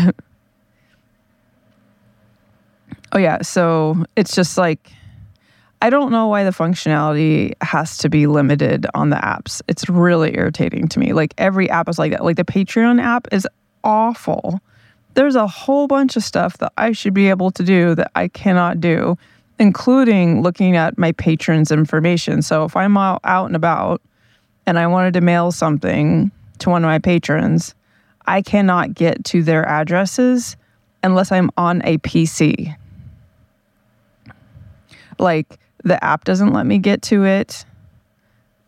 oh, 3.12 3.18
yeah. 3.18 3.42
So 3.42 4.04
it's 4.16 4.36
just 4.36 4.58
like 4.58 4.92
I 5.82 5.90
don't 5.90 6.12
know 6.12 6.28
why 6.28 6.44
the 6.44 6.52
functionality 6.52 7.54
has 7.62 7.98
to 8.00 8.10
be 8.10 8.26
limited 8.28 8.88
on 8.96 9.12
the 9.12 9.18
apps. 9.18 9.62
It's 9.68 9.88
really 9.88 10.36
irritating 10.36 10.88
to 10.88 11.00
me. 11.00 11.14
Like 11.14 11.34
every 11.38 11.70
app 11.70 11.90
is 11.90 12.00
like 12.00 12.12
that. 12.12 12.24
Like 12.24 12.38
the 12.38 12.44
Patreon 12.44 13.00
app 13.02 13.28
is 13.32 13.48
awful. 13.84 14.60
There's 15.14 15.36
a 15.36 15.48
whole 15.48 15.88
bunch 15.88 16.16
of 16.16 16.24
stuff 16.24 16.58
that 16.58 16.74
I 16.78 16.92
should 16.92 17.14
be 17.14 17.30
able 17.30 17.52
to 17.52 17.64
do 17.64 17.94
that 17.96 18.12
I 18.16 18.30
cannot 18.30 18.80
do, 18.80 19.18
including 19.60 20.42
looking 20.42 20.76
at 20.76 20.98
my 20.98 21.12
patrons' 21.12 21.72
information. 21.72 22.42
So 22.42 22.64
if 22.66 22.76
I'm 22.76 22.98
out, 22.98 23.22
out 23.24 23.46
and 23.46 23.56
about 23.56 24.02
and 24.66 24.80
I 24.80 24.88
wanted 24.88 25.14
to 25.14 25.22
mail 25.22 25.52
something 25.52 26.32
to 26.60 26.70
one 26.70 26.84
of 26.84 26.88
my 26.88 27.00
patrons, 27.00 27.76
I 28.28 28.42
cannot 28.42 28.94
get 28.94 29.24
to 29.26 29.44
their 29.44 29.68
addresses 29.68 30.58
unless 31.04 31.32
I'm 31.32 31.52
on 31.58 31.82
a 31.84 31.98
PC. 32.00 32.76
Like 35.20 35.60
the 35.84 36.04
app 36.04 36.24
doesn't 36.24 36.52
let 36.52 36.66
me 36.66 36.80
get 36.80 37.02
to 37.04 37.26
it. 37.26 37.66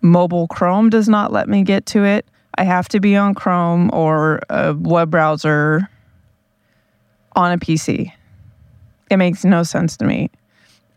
Mobile 0.01 0.47
Chrome 0.47 0.89
does 0.89 1.09
not 1.09 1.31
let 1.31 1.49
me 1.49 1.63
get 1.63 1.85
to 1.87 2.03
it. 2.03 2.25
I 2.57 2.63
have 2.63 2.87
to 2.89 2.99
be 2.99 3.15
on 3.15 3.33
Chrome 3.33 3.89
or 3.93 4.39
a 4.49 4.73
web 4.73 5.11
browser 5.11 5.89
on 7.35 7.51
a 7.51 7.57
PC. 7.57 8.11
It 9.09 9.17
makes 9.17 9.43
no 9.43 9.63
sense 9.63 9.97
to 9.97 10.05
me. 10.05 10.29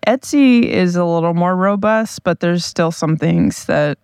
Etsy 0.06 0.64
is 0.64 0.96
a 0.96 1.04
little 1.04 1.34
more 1.34 1.54
robust, 1.54 2.24
but 2.24 2.40
there's 2.40 2.64
still 2.64 2.90
some 2.90 3.16
things 3.16 3.66
that 3.66 3.98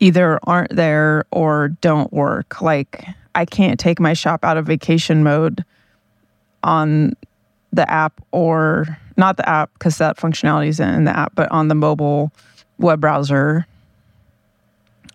either 0.00 0.38
aren't 0.42 0.76
there 0.76 1.24
or 1.30 1.68
don't 1.80 2.12
work. 2.12 2.60
Like, 2.60 3.06
I 3.34 3.44
can't 3.44 3.78
take 3.78 4.00
my 4.00 4.12
shop 4.12 4.44
out 4.44 4.56
of 4.56 4.66
vacation 4.66 5.22
mode 5.22 5.64
on 6.62 7.14
the 7.72 7.88
app 7.90 8.24
or 8.32 8.98
not 9.16 9.36
the 9.36 9.48
app 9.48 9.72
because 9.74 9.98
that 9.98 10.16
functionality 10.16 10.68
is 10.68 10.80
in 10.80 11.04
the 11.04 11.16
app, 11.16 11.34
but 11.34 11.50
on 11.50 11.68
the 11.68 11.74
mobile 11.74 12.32
web 12.78 13.00
browser. 13.00 13.66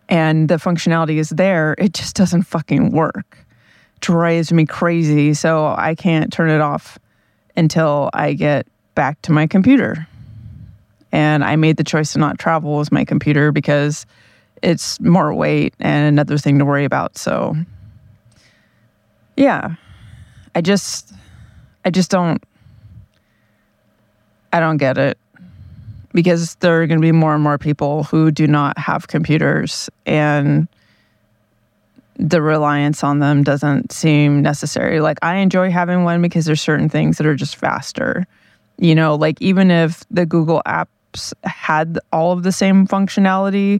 And 0.07 0.49
the 0.49 0.55
functionality 0.55 1.17
is 1.17 1.29
there. 1.29 1.75
It 1.77 1.93
just 1.93 2.15
doesn't 2.15 2.43
fucking 2.43 2.91
work. 2.91 3.37
Drives 3.99 4.51
me 4.51 4.65
crazy. 4.65 5.33
So 5.33 5.75
I 5.77 5.95
can't 5.95 6.33
turn 6.33 6.49
it 6.49 6.61
off 6.61 6.97
until 7.55 8.09
I 8.13 8.33
get 8.33 8.67
back 8.95 9.21
to 9.23 9.31
my 9.31 9.45
computer. 9.45 10.07
And 11.11 11.43
I 11.43 11.55
made 11.55 11.77
the 11.77 11.83
choice 11.83 12.13
to 12.13 12.19
not 12.19 12.39
travel 12.39 12.77
with 12.77 12.91
my 12.91 13.05
computer 13.05 13.51
because 13.51 14.05
it's 14.61 14.99
more 14.99 15.33
weight 15.33 15.73
and 15.79 16.07
another 16.07 16.37
thing 16.37 16.59
to 16.59 16.65
worry 16.65 16.85
about. 16.85 17.17
So 17.17 17.55
yeah. 19.39 19.75
I 20.53 20.61
just 20.61 21.13
I 21.85 21.89
just 21.89 22.11
don't 22.11 22.43
I 24.51 24.59
don't 24.59 24.77
get 24.77 24.97
it 24.97 25.17
because 26.11 26.55
there 26.55 26.81
are 26.81 26.87
going 26.87 26.99
to 26.99 27.01
be 27.01 27.13
more 27.13 27.33
and 27.33 27.43
more 27.43 27.57
people 27.57 28.03
who 28.03 28.31
do 28.31 28.47
not 28.47 28.77
have 28.77 29.07
computers 29.07 29.89
and 30.05 30.67
the 32.17 32.41
reliance 32.41 33.01
on 33.01 33.19
them 33.19 33.43
doesn't 33.43 33.93
seem 33.93 34.41
necessary. 34.41 34.99
Like 34.99 35.19
I 35.21 35.37
enjoy 35.37 35.71
having 35.71 36.03
one 36.03 36.21
because 36.21 36.45
there's 36.45 36.59
certain 36.59 36.89
things 36.89 37.17
that 37.17 37.25
are 37.25 37.35
just 37.35 37.55
faster. 37.55 38.27
You 38.77 38.93
know, 38.93 39.15
like 39.15 39.41
even 39.41 39.71
if 39.71 40.03
the 40.11 40.25
Google 40.25 40.61
apps 40.65 41.33
had 41.45 41.97
all 42.11 42.33
of 42.33 42.43
the 42.43 42.51
same 42.51 42.87
functionality, 42.87 43.79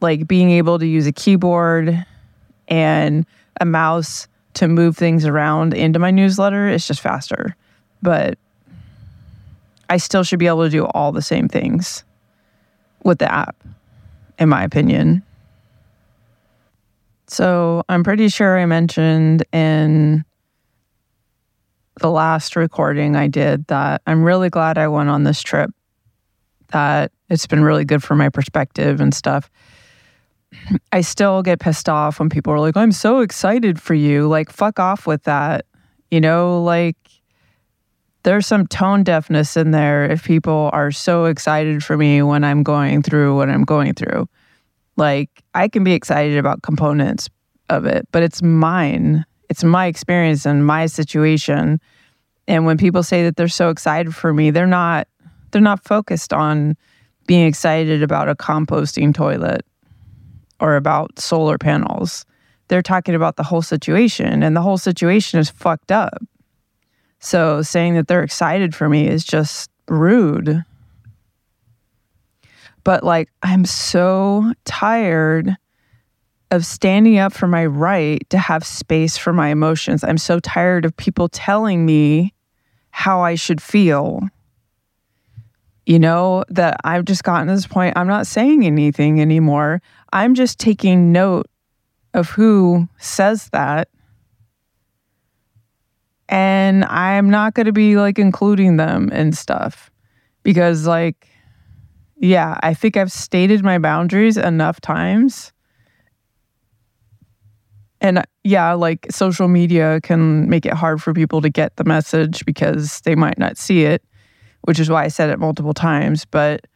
like 0.00 0.26
being 0.26 0.50
able 0.52 0.78
to 0.78 0.86
use 0.86 1.06
a 1.06 1.12
keyboard 1.12 2.06
and 2.68 3.26
a 3.60 3.66
mouse 3.66 4.26
to 4.56 4.68
move 4.68 4.96
things 4.96 5.26
around 5.26 5.74
into 5.74 5.98
my 5.98 6.10
newsletter 6.10 6.68
It's 6.68 6.86
just 6.86 7.00
faster. 7.00 7.54
But 8.02 8.38
I 9.88 9.98
still 9.98 10.24
should 10.24 10.38
be 10.38 10.46
able 10.46 10.64
to 10.64 10.70
do 10.70 10.84
all 10.86 11.12
the 11.12 11.22
same 11.22 11.48
things 11.48 12.04
with 13.04 13.18
the 13.18 13.30
app, 13.32 13.56
in 14.38 14.48
my 14.48 14.64
opinion. 14.64 15.22
So 17.28 17.82
I'm 17.88 18.02
pretty 18.02 18.28
sure 18.28 18.58
I 18.58 18.66
mentioned 18.66 19.44
in 19.52 20.24
the 22.00 22.10
last 22.10 22.56
recording 22.56 23.16
I 23.16 23.26
did 23.28 23.66
that 23.66 24.02
I'm 24.06 24.22
really 24.22 24.50
glad 24.50 24.78
I 24.78 24.88
went 24.88 25.08
on 25.08 25.24
this 25.24 25.42
trip, 25.42 25.70
that 26.68 27.12
it's 27.28 27.46
been 27.46 27.62
really 27.62 27.84
good 27.84 28.02
for 28.02 28.14
my 28.14 28.28
perspective 28.28 29.00
and 29.00 29.14
stuff. 29.14 29.50
I 30.92 31.00
still 31.00 31.42
get 31.42 31.60
pissed 31.60 31.88
off 31.88 32.18
when 32.18 32.28
people 32.28 32.52
are 32.52 32.60
like, 32.60 32.76
I'm 32.76 32.92
so 32.92 33.20
excited 33.20 33.80
for 33.80 33.94
you. 33.94 34.28
Like, 34.28 34.50
fuck 34.50 34.78
off 34.78 35.06
with 35.06 35.24
that. 35.24 35.66
You 36.10 36.20
know, 36.20 36.62
like, 36.62 36.96
there's 38.22 38.46
some 38.46 38.66
tone 38.66 39.04
deafness 39.04 39.56
in 39.56 39.70
there 39.70 40.10
if 40.10 40.24
people 40.24 40.70
are 40.72 40.90
so 40.90 41.26
excited 41.26 41.84
for 41.84 41.96
me 41.96 42.22
when 42.22 42.42
I'm 42.44 42.62
going 42.62 43.02
through 43.02 43.36
what 43.36 43.48
I'm 43.48 43.64
going 43.64 43.94
through. 43.94 44.28
Like, 44.96 45.30
I 45.54 45.68
can 45.68 45.84
be 45.84 45.92
excited 45.92 46.38
about 46.38 46.62
components 46.62 47.28
of 47.68 47.84
it, 47.84 48.08
but 48.10 48.22
it's 48.22 48.42
mine. 48.42 49.24
It's 49.48 49.62
my 49.62 49.86
experience 49.86 50.46
and 50.46 50.66
my 50.66 50.86
situation. 50.86 51.80
And 52.48 52.66
when 52.66 52.78
people 52.78 53.02
say 53.02 53.22
that 53.24 53.36
they're 53.36 53.48
so 53.48 53.70
excited 53.70 54.14
for 54.14 54.32
me, 54.32 54.50
they're 54.50 54.66
not 54.66 55.08
they're 55.52 55.62
not 55.62 55.84
focused 55.84 56.32
on 56.32 56.76
being 57.26 57.46
excited 57.46 58.02
about 58.02 58.28
a 58.28 58.34
composting 58.34 59.14
toilet 59.14 59.64
or 60.60 60.76
about 60.76 61.18
solar 61.18 61.58
panels. 61.58 62.24
They're 62.68 62.82
talking 62.82 63.14
about 63.14 63.36
the 63.36 63.42
whole 63.42 63.62
situation, 63.62 64.42
and 64.42 64.56
the 64.56 64.62
whole 64.62 64.78
situation 64.78 65.38
is 65.38 65.50
fucked 65.50 65.92
up. 65.92 66.18
So 67.20 67.62
saying 67.62 67.94
that 67.94 68.08
they're 68.08 68.22
excited 68.22 68.74
for 68.74 68.88
me 68.88 69.08
is 69.08 69.24
just 69.24 69.70
rude. 69.88 70.64
But 72.84 73.02
like, 73.02 73.30
I'm 73.42 73.64
so 73.64 74.52
tired 74.64 75.56
of 76.50 76.64
standing 76.64 77.18
up 77.18 77.32
for 77.32 77.48
my 77.48 77.66
right 77.66 78.28
to 78.30 78.38
have 78.38 78.64
space 78.64 79.16
for 79.16 79.32
my 79.32 79.48
emotions. 79.48 80.04
I'm 80.04 80.18
so 80.18 80.38
tired 80.38 80.84
of 80.84 80.96
people 80.96 81.28
telling 81.28 81.84
me 81.84 82.32
how 82.90 83.20
I 83.20 83.34
should 83.34 83.60
feel. 83.60 84.20
You 85.86 85.98
know, 85.98 86.44
that 86.48 86.80
I've 86.84 87.04
just 87.04 87.22
gotten 87.22 87.46
to 87.46 87.54
this 87.54 87.66
point, 87.66 87.96
I'm 87.96 88.08
not 88.08 88.26
saying 88.26 88.66
anything 88.66 89.20
anymore. 89.20 89.80
I'm 90.12 90.34
just 90.34 90.58
taking 90.58 91.12
note 91.12 91.46
of 92.12 92.28
who 92.30 92.88
says 92.98 93.48
that. 93.50 93.88
And 96.28 96.84
I'm 96.86 97.30
not 97.30 97.54
going 97.54 97.66
to 97.66 97.72
be 97.72 97.96
like 97.96 98.18
including 98.18 98.78
them 98.78 99.10
and 99.12 99.36
stuff 99.36 99.92
because, 100.42 100.86
like, 100.86 101.28
yeah, 102.16 102.58
I 102.64 102.74
think 102.74 102.96
I've 102.96 103.12
stated 103.12 103.62
my 103.62 103.78
boundaries 103.78 104.36
enough 104.36 104.80
times 104.80 105.52
and 108.00 108.24
yeah, 108.44 108.72
like 108.72 109.06
social 109.10 109.48
media 109.48 110.00
can 110.02 110.48
make 110.48 110.66
it 110.66 110.74
hard 110.74 111.02
for 111.02 111.12
people 111.12 111.40
to 111.40 111.48
get 111.48 111.76
the 111.76 111.84
message 111.84 112.44
because 112.44 113.00
they 113.02 113.14
might 113.14 113.38
not 113.38 113.56
see 113.56 113.82
it, 113.82 114.04
which 114.66 114.80
is 114.80 114.90
why 114.90 115.04
I 115.04 115.08
said 115.08 115.30
it 115.30 115.38
multiple 115.38 115.74
times. 115.74 116.24
But 116.24 116.66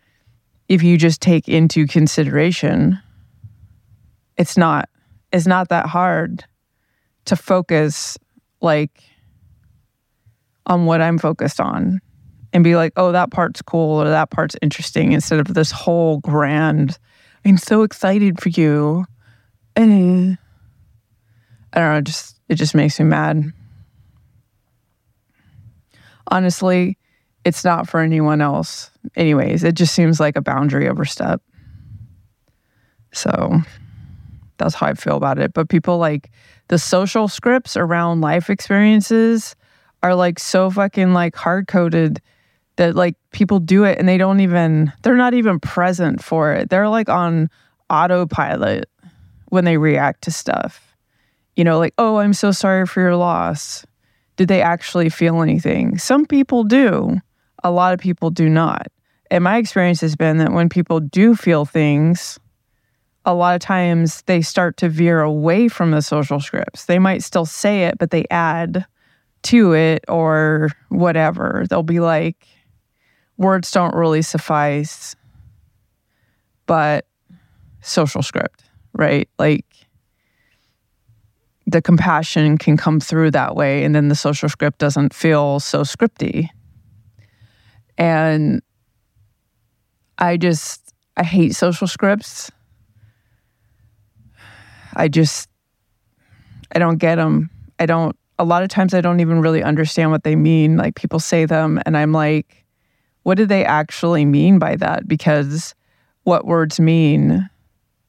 if 0.69 0.83
you 0.83 0.97
just 0.97 1.21
take 1.21 1.49
into 1.49 1.87
consideration, 1.87 3.01
it's 4.37 4.57
not 4.57 4.89
it's 5.33 5.47
not 5.47 5.69
that 5.69 5.87
hard 5.87 6.45
to 7.25 7.37
focus 7.37 8.17
like 8.61 9.03
on 10.67 10.87
what 10.87 11.01
I'm 11.03 11.19
focused 11.19 11.61
on 11.61 12.01
and 12.53 12.63
be 12.63 12.77
like, 12.77 12.93
oh, 12.97 13.13
that 13.13 13.33
part's 13.33 13.61
cool 13.63 14.01
or 14.01 14.09
that 14.09 14.31
part's 14.31 14.57
interesting 14.63 15.13
instead 15.13 15.41
of 15.41 15.55
this 15.55 15.73
whole 15.73 16.19
grand, 16.19 16.99
I'm 17.45 17.59
so 17.59 17.83
excited 17.83 18.41
for 18.41 18.51
you. 18.51 19.05
And 19.75 20.39
I 21.73 21.81
don't 21.81 21.95
know, 21.95 22.01
just 22.01 22.39
it 22.49 22.55
just 22.55 22.75
makes 22.75 23.01
me 23.01 23.07
mad. 23.07 23.53
Honestly, 26.29 26.97
it's 27.45 27.65
not 27.65 27.89
for 27.89 28.01
anyone 28.01 28.41
else. 28.41 28.91
Anyways, 29.17 29.65
it 29.65 29.75
just 29.75 29.95
seems 29.95 30.21
like 30.21 30.37
a 30.37 30.43
boundary 30.43 30.89
overstep. 30.89 31.41
So 33.13 33.61
that's 34.59 34.75
how 34.75 34.87
I 34.87 34.95
feel 34.95 35.17
about 35.17 35.39
it. 35.39 35.53
But 35.53 35.69
people 35.69 35.99
like 35.99 36.31
the 36.69 36.79
social 36.79 37.29
scripts 37.29 37.77
around 37.77 38.21
life 38.21 38.51
experiences 38.51 39.57
are 40.03 40.15
like 40.15 40.39
so 40.39 40.71
fucking 40.71 41.13
like 41.13 41.35
hard 41.35 41.67
coded 41.67 42.21
that 42.77 42.95
like 42.95 43.17
people 43.33 43.59
do 43.59 43.85
it 43.85 43.99
and 43.99 44.09
they 44.09 44.17
don't 44.17 44.41
even 44.41 44.93
they're 45.03 45.17
not 45.17 45.35
even 45.35 45.61
present 45.61 46.23
for 46.23 46.53
it. 46.53 46.71
They're 46.71 46.89
like 46.89 47.09
on 47.09 47.51
autopilot 47.89 48.89
when 49.49 49.65
they 49.65 49.77
react 49.77 50.23
to 50.23 50.31
stuff 50.31 50.91
you 51.61 51.65
know, 51.65 51.79
like, 51.79 51.93
oh, 51.99 52.17
I'm 52.17 52.33
so 52.33 52.53
sorry 52.53 52.87
for 52.87 53.01
your 53.01 53.17
loss. 53.17 53.85
Did 54.37 54.49
they 54.49 54.63
actually 54.63 55.11
feel 55.11 55.43
anything? 55.43 55.99
Some 55.99 56.25
people 56.25 56.65
do, 56.65 57.21
a 57.63 57.71
lot 57.71 57.93
of 57.93 58.01
people 58.01 58.31
do 58.31 58.49
not. 58.49 58.89
And 59.31 59.45
my 59.45 59.59
experience 59.59 60.01
has 60.01 60.17
been 60.17 60.39
that 60.39 60.53
when 60.53 60.69
people 60.69 61.01
do 61.01 61.35
feel 61.35 61.65
things, 61.65 62.39
a 63.25 63.35
lot 63.35 63.55
of 63.55 63.61
times 63.61 64.23
they 64.23 64.43
start 64.43 64.77
to 64.79 64.89
veer 64.89 65.21
away 65.21 65.69
from 65.69 65.93
the 65.93 66.03
social 66.03 66.41
scripts. 66.41 66.87
They 66.87 66.99
might 66.99 67.23
still 67.23 67.47
say 67.47 67.85
it, 67.85 67.99
but 67.99 68.11
they 68.11 68.25
add 68.31 68.85
to 69.43 69.73
it 69.73 70.05
or 70.09 70.71
whatever. 70.89 71.65
They'll 71.69 71.83
be 71.83 72.01
like, 72.01 72.47
words 73.37 73.71
don't 73.71 73.95
really 73.95 74.23
suffice, 74.23 75.15
but 76.67 77.07
social 77.83 78.23
script, 78.23 78.65
right? 78.95 79.29
Like, 79.39 79.67
the 81.67 81.81
compassion 81.81 82.59
can 82.59 82.77
come 82.77 82.99
through 82.99 83.31
that 83.31 83.55
way 83.55 83.85
and 83.85 83.95
then 83.95 84.09
the 84.09 84.15
social 84.17 84.49
script 84.49 84.79
doesn't 84.79 85.15
feel 85.15 85.61
so 85.61 85.83
scripty 85.83 86.49
and 88.01 88.63
i 90.19 90.37
just 90.37 90.93
i 91.17 91.23
hate 91.23 91.55
social 91.55 91.87
scripts. 91.87 92.51
I 94.97 95.07
just 95.07 95.49
i 96.75 96.79
don't 96.81 96.99
get 96.99 97.15
them 97.15 97.49
i 97.79 97.87
don't 97.87 98.17
a 98.39 98.45
lot 98.45 98.63
of 98.63 98.69
times 98.71 98.95
i 98.95 99.01
don't 99.01 99.21
even 99.21 99.41
really 99.41 99.63
understand 99.63 100.11
what 100.11 100.25
they 100.25 100.35
mean. 100.35 100.77
Like 100.77 100.97
people 100.97 101.21
say 101.21 101.45
them 101.45 101.81
and 101.87 101.97
i'm 101.97 102.13
like 102.13 102.65
what 103.23 103.37
do 103.37 103.45
they 103.45 103.67
actually 103.67 104.25
mean 104.25 104.59
by 104.59 104.77
that? 104.77 105.07
Because 105.07 105.75
what 106.25 106.47
words 106.47 106.81
mean 106.81 107.49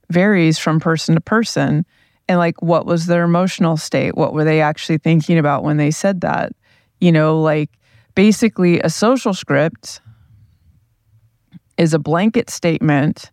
varies 0.10 0.58
from 0.58 0.80
person 0.80 1.16
to 1.16 1.22
person. 1.22 1.86
And 2.30 2.40
like 2.40 2.62
what 2.62 2.86
was 2.86 3.08
their 3.08 3.24
emotional 3.24 3.76
state? 3.76 4.16
What 4.16 4.34
were 4.34 4.46
they 4.46 4.62
actually 4.62 5.00
thinking 5.00 5.38
about 5.38 5.64
when 5.64 5.76
they 5.76 5.92
said 5.92 6.22
that? 6.22 6.54
You 7.02 7.12
know 7.12 7.42
like 7.42 7.70
basically 8.16 8.80
a 8.80 8.90
social 8.90 9.34
script 9.34 10.02
is 11.78 11.94
a 11.94 12.00
blanket 12.00 12.50
statement 12.50 13.32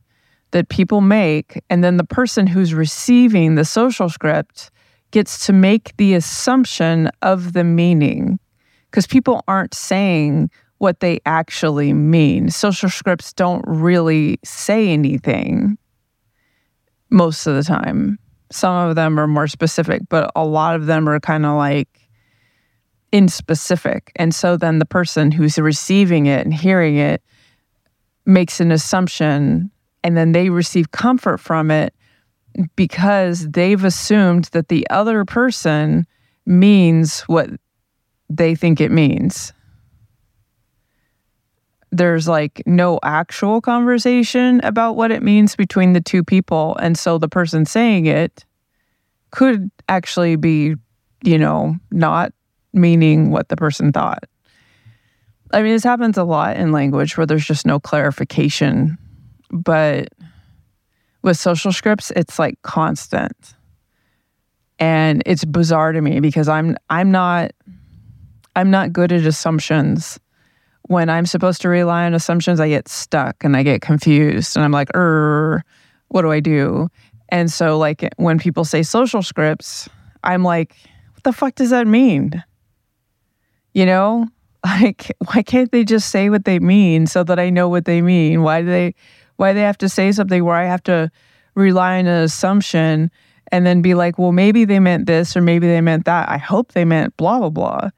that 0.50 0.68
people 0.68 1.00
make 1.00 1.62
and 1.68 1.84
then 1.84 1.96
the 1.96 2.04
person 2.04 2.46
who's 2.46 2.72
receiving 2.72 3.54
the 3.54 3.64
social 3.64 4.08
script 4.08 4.70
gets 5.10 5.46
to 5.46 5.52
make 5.52 5.96
the 5.96 6.14
assumption 6.14 7.10
of 7.22 7.52
the 7.52 7.64
meaning 7.64 8.38
because 8.90 9.06
people 9.06 9.42
aren't 9.48 9.74
saying 9.74 10.50
what 10.78 11.00
they 11.00 11.18
actually 11.26 11.92
mean. 11.92 12.50
Social 12.50 12.88
scripts 12.88 13.32
don't 13.32 13.64
really 13.66 14.38
say 14.44 14.88
anything 14.88 15.76
most 17.10 17.46
of 17.46 17.54
the 17.54 17.62
time. 17.62 18.18
Some 18.50 18.88
of 18.88 18.96
them 18.96 19.18
are 19.18 19.26
more 19.26 19.48
specific, 19.48 20.02
but 20.08 20.30
a 20.34 20.46
lot 20.46 20.76
of 20.76 20.86
them 20.86 21.08
are 21.08 21.20
kind 21.20 21.44
of 21.44 21.56
like 21.56 21.97
in 23.12 23.28
specific. 23.28 24.12
And 24.16 24.34
so 24.34 24.56
then 24.56 24.78
the 24.78 24.84
person 24.84 25.30
who's 25.30 25.58
receiving 25.58 26.26
it 26.26 26.44
and 26.44 26.52
hearing 26.52 26.96
it 26.96 27.22
makes 28.26 28.60
an 28.60 28.70
assumption 28.70 29.70
and 30.04 30.16
then 30.16 30.32
they 30.32 30.50
receive 30.50 30.90
comfort 30.90 31.38
from 31.38 31.70
it 31.70 31.94
because 32.76 33.48
they've 33.48 33.84
assumed 33.84 34.44
that 34.52 34.68
the 34.68 34.88
other 34.90 35.24
person 35.24 36.06
means 36.46 37.20
what 37.22 37.50
they 38.28 38.54
think 38.54 38.80
it 38.80 38.90
means. 38.90 39.52
There's 41.90 42.28
like 42.28 42.62
no 42.66 43.00
actual 43.02 43.60
conversation 43.60 44.60
about 44.62 44.96
what 44.96 45.10
it 45.10 45.22
means 45.22 45.56
between 45.56 45.94
the 45.94 46.00
two 46.00 46.22
people. 46.22 46.76
And 46.80 46.98
so 46.98 47.16
the 47.16 47.28
person 47.28 47.64
saying 47.64 48.06
it 48.06 48.44
could 49.30 49.70
actually 49.88 50.36
be, 50.36 50.74
you 51.22 51.38
know, 51.38 51.76
not 51.90 52.32
meaning 52.72 53.31
what 53.31 53.48
the 53.48 53.57
person 53.57 53.92
thought. 53.92 54.24
I 55.52 55.62
mean, 55.62 55.72
this 55.72 55.85
happens 55.85 56.18
a 56.18 56.24
lot 56.24 56.57
in 56.57 56.72
language 56.72 57.16
where 57.16 57.26
there's 57.26 57.46
just 57.46 57.66
no 57.66 57.81
clarification. 57.81 58.98
But 59.50 60.09
with 61.22 61.38
social 61.38 61.72
scripts, 61.72 62.11
it's 62.14 62.38
like 62.38 62.61
constant. 62.62 63.54
And 64.78 65.22
it's 65.26 65.44
bizarre 65.44 65.92
to 65.92 66.00
me 66.00 66.20
because 66.20 66.48
I'm 66.48 66.76
I'm 66.88 67.11
not 67.11 67.52
I'm 68.54 68.70
not 68.70 68.92
good 68.92 69.12
at 69.12 69.24
assumptions. 69.24 70.20
When 70.83 71.11
I'm 71.11 71.26
supposed 71.26 71.61
to 71.62 71.68
rely 71.68 72.07
on 72.07 72.14
assumptions, 72.14 72.61
I 72.61 72.68
get 72.68 72.88
stuck 72.88 73.44
and 73.44 73.57
I 73.57 73.62
get 73.62 73.83
confused 73.83 74.57
and 74.57 74.64
I'm 74.64 74.72
like, 74.72 74.94
er, 74.94 75.62
what 76.09 76.22
do 76.22 76.31
I 76.31 76.40
do? 76.40 76.88
And 77.28 77.52
so, 77.52 77.76
like, 77.76 78.09
when 78.16 78.38
people 78.38 78.64
say 78.64 78.83
social 78.83 79.22
scripts, 79.22 79.88
I'm 80.24 80.42
like, 80.42 80.74
what 81.12 81.24
the 81.24 81.33
fuck 81.33 81.57
does 81.57 81.70
that 81.70 81.87
mean? 81.87 82.42
You 83.72 83.87
know, 83.87 84.26
like, 84.64 85.16
why 85.33 85.42
can't 85.42 85.70
they 85.72 85.85
just 85.85 86.11
say 86.11 86.31
what 86.31 86.44
they 86.44 86.59
mean 86.59 87.07
so 87.07 87.24
that 87.24 87.38
I 87.38 87.50
know 87.50 87.68
what 87.68 87.85
they 87.85 88.02
mean? 88.02 88.42
Why 88.42 88.61
do 88.62 88.66
they, 88.66 88.94
why 89.37 89.52
do 89.52 89.59
they 89.59 89.64
have 89.64 89.78
to 89.78 89.88
say 89.88 90.12
something 90.12 90.44
where 90.44 90.57
I 90.57 90.64
have 90.64 90.83
to 90.85 91.11
rely 91.54 91.98
on 91.98 92.07
an 92.07 92.22
assumption 92.22 93.11
and 93.50 93.66
then 93.66 93.83
be 93.83 93.94
like, 93.94 94.18
well, 94.18 94.33
maybe 94.33 94.64
they 94.64 94.78
meant 94.78 95.07
this 95.07 95.37
or 95.37 95.40
maybe 95.40 95.66
they 95.66 95.81
meant 95.81 96.04
that. 96.04 96.28
I 96.28 96.38
hope 96.38 96.72
they 96.72 96.85
meant 96.85 97.16
blah, 97.16 97.38
blah, 97.38 97.50
blah, 97.50 97.90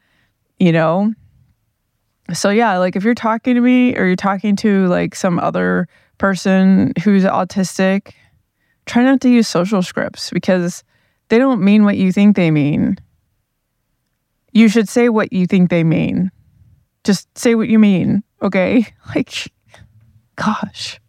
you 0.59 0.72
know? 0.72 1.12
So, 2.33 2.50
yeah, 2.50 2.78
like 2.78 2.94
if 2.94 3.02
you're 3.02 3.14
talking 3.14 3.54
to 3.54 3.61
me 3.61 3.96
or 3.96 4.06
you're 4.06 4.16
talking 4.16 4.54
to 4.56 4.87
like 4.87 5.14
some 5.14 5.38
other 5.38 5.88
person 6.18 6.92
who's 7.02 7.24
autistic 7.24 8.12
try 8.87 9.02
not 9.04 9.20
to 9.20 9.28
use 9.28 9.48
social 9.48 9.83
scripts 9.83 10.30
because 10.30 10.85
they 11.28 11.38
don't 11.38 11.62
mean 11.62 11.85
what 11.85 11.96
you 11.96 12.12
think 12.12 12.37
they 12.37 12.50
mean. 12.50 12.98
You 14.52 14.68
should 14.68 14.88
say 14.88 15.08
what 15.08 15.32
you 15.32 15.46
think 15.46 15.70
they 15.70 15.84
mean. 15.84 16.30
Just 17.04 17.26
say 17.38 17.54
what 17.54 17.68
you 17.68 17.78
mean, 17.78 18.22
okay? 18.42 18.86
Like, 19.14 19.52
gosh. 20.36 21.00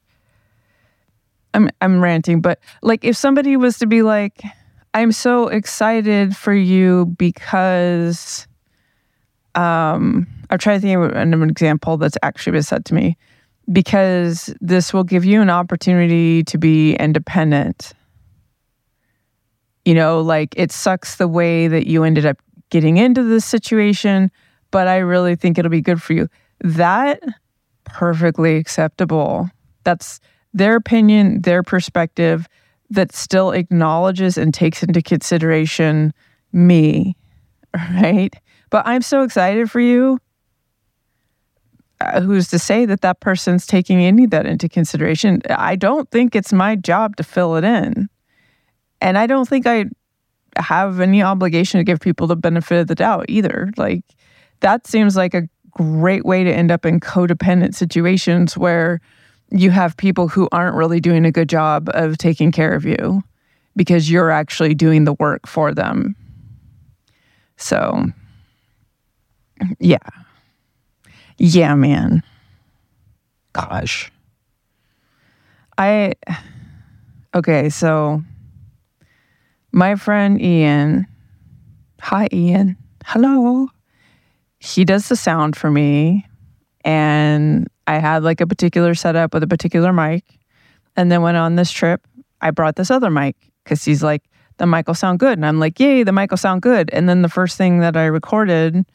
I'm 1.54 1.69
I'm 1.82 2.01
ranting, 2.01 2.41
but 2.41 2.60
like 2.82 3.04
if 3.04 3.17
somebody 3.17 3.58
was 3.58 3.77
to 3.80 3.88
be 3.88 4.01
like, 4.04 4.41
I'm 4.93 5.12
so 5.12 5.47
excited 5.47 6.36
for 6.36 6.54
you 6.54 7.13
because 7.17 8.47
um 9.56 10.27
I'm 10.49 10.58
trying 10.58 10.77
to 10.77 10.82
think 10.82 10.97
of 10.97 11.12
an 11.15 11.49
example 11.49 11.97
that's 11.97 12.17
actually 12.23 12.54
been 12.54 12.63
said 12.63 12.86
to 12.86 12.93
me. 12.93 13.17
Because 13.71 14.54
this 14.60 14.93
will 14.93 15.04
give 15.04 15.23
you 15.23 15.41
an 15.41 15.49
opportunity 15.49 16.43
to 16.45 16.58
be 16.58 16.95
independent. 16.95 17.93
You 19.86 19.93
know, 19.93 20.21
like 20.21 20.54
it 20.58 20.71
sucks 20.71 21.17
the 21.17 21.27
way 21.27 21.67
that 21.67 21.88
you 21.88 22.04
ended 22.04 22.25
up 22.25 22.38
getting 22.71 22.97
into 22.97 23.21
this 23.23 23.45
situation, 23.45 24.31
but 24.71 24.88
I 24.88 24.97
really 24.97 25.36
think 25.36 25.60
it'll 25.60 25.69
be 25.69 25.81
good 25.81 26.01
for 26.01 26.13
you. 26.13 26.27
That 26.62 27.21
perfectly 27.84 28.55
acceptable. 28.55 29.49
That's 29.84 30.19
their 30.53 30.75
opinion, 30.75 31.41
their 31.41 31.62
perspective 31.62 32.47
that 32.89 33.13
still 33.13 33.51
acknowledges 33.51 34.38
and 34.38 34.53
takes 34.53 34.84
into 34.84 35.01
consideration 35.01 36.13
me, 36.51 37.15
right? 38.01 38.34
But 38.69 38.88
I'm 38.88 39.01
so 39.01 39.23
excited 39.23 39.69
for 39.69 39.79
you. 39.79 40.19
Uh, 41.99 42.21
who's 42.21 42.47
to 42.47 42.57
say 42.57 42.86
that 42.86 43.01
that 43.01 43.19
person's 43.19 43.67
taking 43.67 43.99
any 44.03 44.23
of 44.23 44.31
that 44.31 44.45
into 44.45 44.67
consideration? 44.67 45.41
I 45.49 45.75
don't 45.75 46.10
think 46.10 46.36
it's 46.36 46.51
my 46.51 46.75
job 46.75 47.15
to 47.17 47.23
fill 47.23 47.55
it 47.57 47.63
in. 47.63 48.10
And 49.01 49.17
I 49.17 49.27
don't 49.27 49.47
think 49.47 49.67
I 49.67 49.86
have 50.57 50.99
any 50.99 51.21
obligation 51.21 51.79
to 51.79 51.83
give 51.83 51.99
people 51.99 52.27
the 52.27 52.35
benefit 52.35 52.79
of 52.79 52.87
the 52.87 52.95
doubt 52.95 53.25
either. 53.29 53.71
Like, 53.77 54.03
that 54.59 54.87
seems 54.87 55.15
like 55.15 55.33
a 55.33 55.47
great 55.71 56.25
way 56.25 56.43
to 56.43 56.51
end 56.51 56.71
up 56.71 56.85
in 56.85 56.99
codependent 56.99 57.75
situations 57.75 58.57
where 58.57 58.99
you 59.51 59.69
have 59.69 59.97
people 59.97 60.27
who 60.27 60.47
aren't 60.51 60.75
really 60.75 60.99
doing 60.99 61.25
a 61.25 61.31
good 61.31 61.49
job 61.49 61.89
of 61.93 62.17
taking 62.17 62.51
care 62.51 62.73
of 62.73 62.85
you 62.85 63.23
because 63.75 64.09
you're 64.09 64.31
actually 64.31 64.73
doing 64.73 65.05
the 65.05 65.13
work 65.13 65.47
for 65.47 65.73
them. 65.73 66.15
So, 67.57 68.05
yeah. 69.79 69.97
Yeah, 71.37 71.75
man. 71.75 72.23
Gosh. 73.53 74.11
I, 75.77 76.13
okay, 77.33 77.69
so 77.69 78.23
my 79.71 79.95
friend 79.95 80.41
Ian, 80.41 81.07
hi, 81.99 82.27
Ian. 82.31 82.77
Hello. 83.05 83.67
He 84.60 84.86
does 84.86 85.10
the 85.10 85.15
sound 85.15 85.55
for 85.55 85.71
me. 85.71 86.25
And 86.84 87.67
I 87.88 87.99
had 87.99 88.23
like 88.23 88.41
a 88.41 88.47
particular 88.47 88.95
setup 88.95 89.34
with 89.34 89.43
a 89.43 89.47
particular 89.47 89.93
mic. 89.93 90.23
And 90.95 91.12
then 91.12 91.21
when 91.21 91.36
on 91.36 91.55
this 91.55 91.71
trip, 91.71 92.05
I 92.41 92.51
brought 92.51 92.75
this 92.75 92.91
other 92.91 93.10
mic 93.10 93.36
because 93.63 93.84
he's 93.84 94.03
like, 94.03 94.23
the 94.57 94.67
mic 94.67 94.88
will 94.88 94.95
sound 94.95 95.19
good. 95.19 95.38
And 95.38 95.45
I'm 95.45 95.60
like, 95.60 95.79
yay, 95.79 96.03
the 96.03 96.12
mic 96.12 96.31
will 96.31 96.38
sound 96.38 96.62
good. 96.62 96.89
And 96.91 97.07
then 97.07 97.21
the 97.21 97.29
first 97.29 97.57
thing 97.57 97.79
that 97.79 97.95
I 97.95 98.05
recorded, 98.05 98.86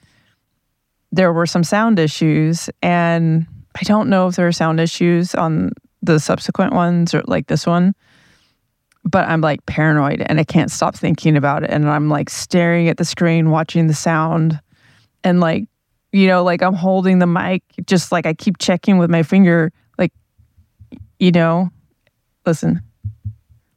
there 1.10 1.32
were 1.32 1.46
some 1.46 1.64
sound 1.64 1.98
issues. 1.98 2.70
And 2.82 3.46
I 3.74 3.82
don't 3.84 4.08
know 4.08 4.28
if 4.28 4.36
there 4.36 4.46
are 4.46 4.52
sound 4.52 4.78
issues 4.78 5.34
on 5.34 5.72
the 6.02 6.20
subsequent 6.20 6.72
ones 6.72 7.14
or 7.14 7.22
like 7.26 7.46
this 7.46 7.66
one. 7.66 7.94
But 9.08 9.28
I'm 9.28 9.40
like 9.40 9.64
paranoid 9.66 10.22
and 10.26 10.40
I 10.40 10.44
can't 10.44 10.70
stop 10.70 10.96
thinking 10.96 11.36
about 11.36 11.62
it. 11.62 11.70
And 11.70 11.88
I'm 11.88 12.08
like 12.08 12.28
staring 12.28 12.88
at 12.88 12.96
the 12.96 13.04
screen, 13.04 13.50
watching 13.50 13.86
the 13.86 13.94
sound 13.94 14.60
and 15.22 15.40
like 15.40 15.68
you 16.16 16.26
know, 16.26 16.42
like 16.42 16.62
I'm 16.62 16.72
holding 16.72 17.18
the 17.18 17.26
mic, 17.26 17.62
just 17.84 18.10
like 18.10 18.24
I 18.24 18.32
keep 18.32 18.56
checking 18.56 18.96
with 18.96 19.10
my 19.10 19.22
finger, 19.22 19.70
like, 19.98 20.12
you 21.18 21.30
know, 21.30 21.70
listen, 22.46 22.80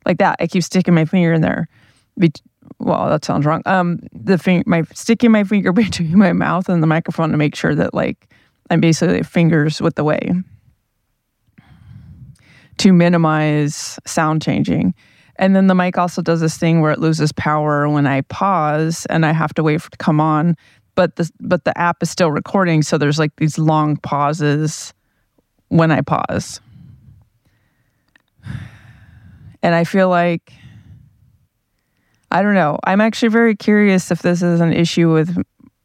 like 0.06 0.20
that. 0.20 0.38
I 0.40 0.48
keep 0.48 0.64
sticking 0.64 0.94
my 0.94 1.04
finger 1.04 1.34
in 1.34 1.42
there. 1.42 1.68
Well, 2.80 3.10
that 3.10 3.26
sounds 3.26 3.46
wrong. 3.46 3.62
Um, 3.66 4.00
the 4.14 4.38
thing, 4.38 4.64
my 4.66 4.84
sticking 4.94 5.32
my 5.32 5.44
finger 5.44 5.72
between 5.74 6.18
my 6.18 6.32
mouth 6.32 6.70
and 6.70 6.82
the 6.82 6.88
microphone 6.88 7.32
to 7.32 7.38
make 7.38 7.56
sure 7.56 7.76
that 7.76 7.94
like 7.94 8.34
I'm 8.70 8.80
basically 8.80 9.24
fingers 9.24 9.82
with 9.82 9.96
the 9.96 10.06
way 10.06 10.32
to 12.78 12.94
minimize 12.94 14.00
sound 14.06 14.42
changing. 14.42 14.94
And 15.40 15.56
then 15.56 15.68
the 15.68 15.74
mic 15.74 15.98
also 15.98 16.22
does 16.22 16.42
this 16.42 16.58
thing 16.58 16.82
where 16.82 16.92
it 16.92 17.00
loses 17.00 17.32
power 17.32 17.90
when 17.90 18.06
I 18.06 18.22
pause 18.22 19.08
and 19.10 19.26
I 19.26 19.32
have 19.32 19.54
to 19.56 19.64
wait 19.64 19.82
for 19.82 19.88
it 19.88 19.92
to 19.94 19.98
come 19.98 20.20
on 20.22 20.56
but 21.00 21.16
the 21.16 21.32
but 21.40 21.64
the 21.64 21.78
app 21.78 22.04
is 22.04 22.10
still 22.10 22.30
recording 22.30 22.82
so 22.82 22.98
there's 22.98 23.18
like 23.18 23.34
these 23.38 23.58
long 23.58 23.96
pauses 23.96 24.94
when 25.70 25.92
I 25.92 26.02
pause. 26.02 26.60
And 29.62 29.76
I 29.76 29.84
feel 29.84 30.08
like 30.08 30.54
I 32.32 32.42
don't 32.42 32.54
know. 32.54 32.80
I'm 32.86 33.02
actually 33.02 33.28
very 33.28 33.56
curious 33.56 34.10
if 34.10 34.22
this 34.22 34.42
is 34.42 34.62
an 34.62 34.72
issue 34.72 35.12
with 35.14 35.30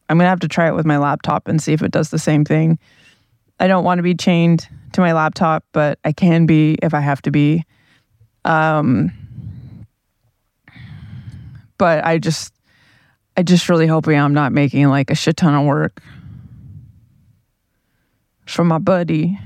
I'm 0.09 0.19
going 0.19 0.27
to 0.27 0.31
have 0.31 0.40
to 0.40 0.49
try 0.49 0.69
it 0.69 0.75
with 0.75 0.87
my 0.87 0.99
laptop 0.99 1.49
and 1.49 1.61
see 1.62 1.73
if 1.73 1.83
it 1.83 1.90
does 1.90 2.11
the 2.11 2.19
same 2.19 2.45
thing. 2.45 2.79
I 3.59 3.67
don't 3.67 3.85
want 3.85 3.99
to 3.99 4.03
be 4.03 4.14
chained 4.14 4.69
to 4.93 5.01
my 5.01 5.12
laptop, 5.12 5.64
but 5.73 5.99
I 6.05 6.12
can 6.12 6.47
be 6.47 6.77
if 6.83 6.95
I 6.95 7.01
have 7.01 7.23
to 7.23 7.33
be. 7.33 7.64
Um, 8.45 9.12
but 11.79 12.05
I 12.05 12.19
just 12.19 12.55
I 13.37 13.43
just 13.43 13.69
really 13.69 13.87
hoping 13.87 14.19
I'm 14.19 14.35
not 14.35 14.53
making 14.53 14.89
like 14.89 15.11
a 15.11 15.15
shit 15.15 15.37
ton 15.37 15.55
of 15.55 15.67
work 15.67 16.01
for 18.47 18.65
my 18.65 18.79
buddy. 18.79 19.39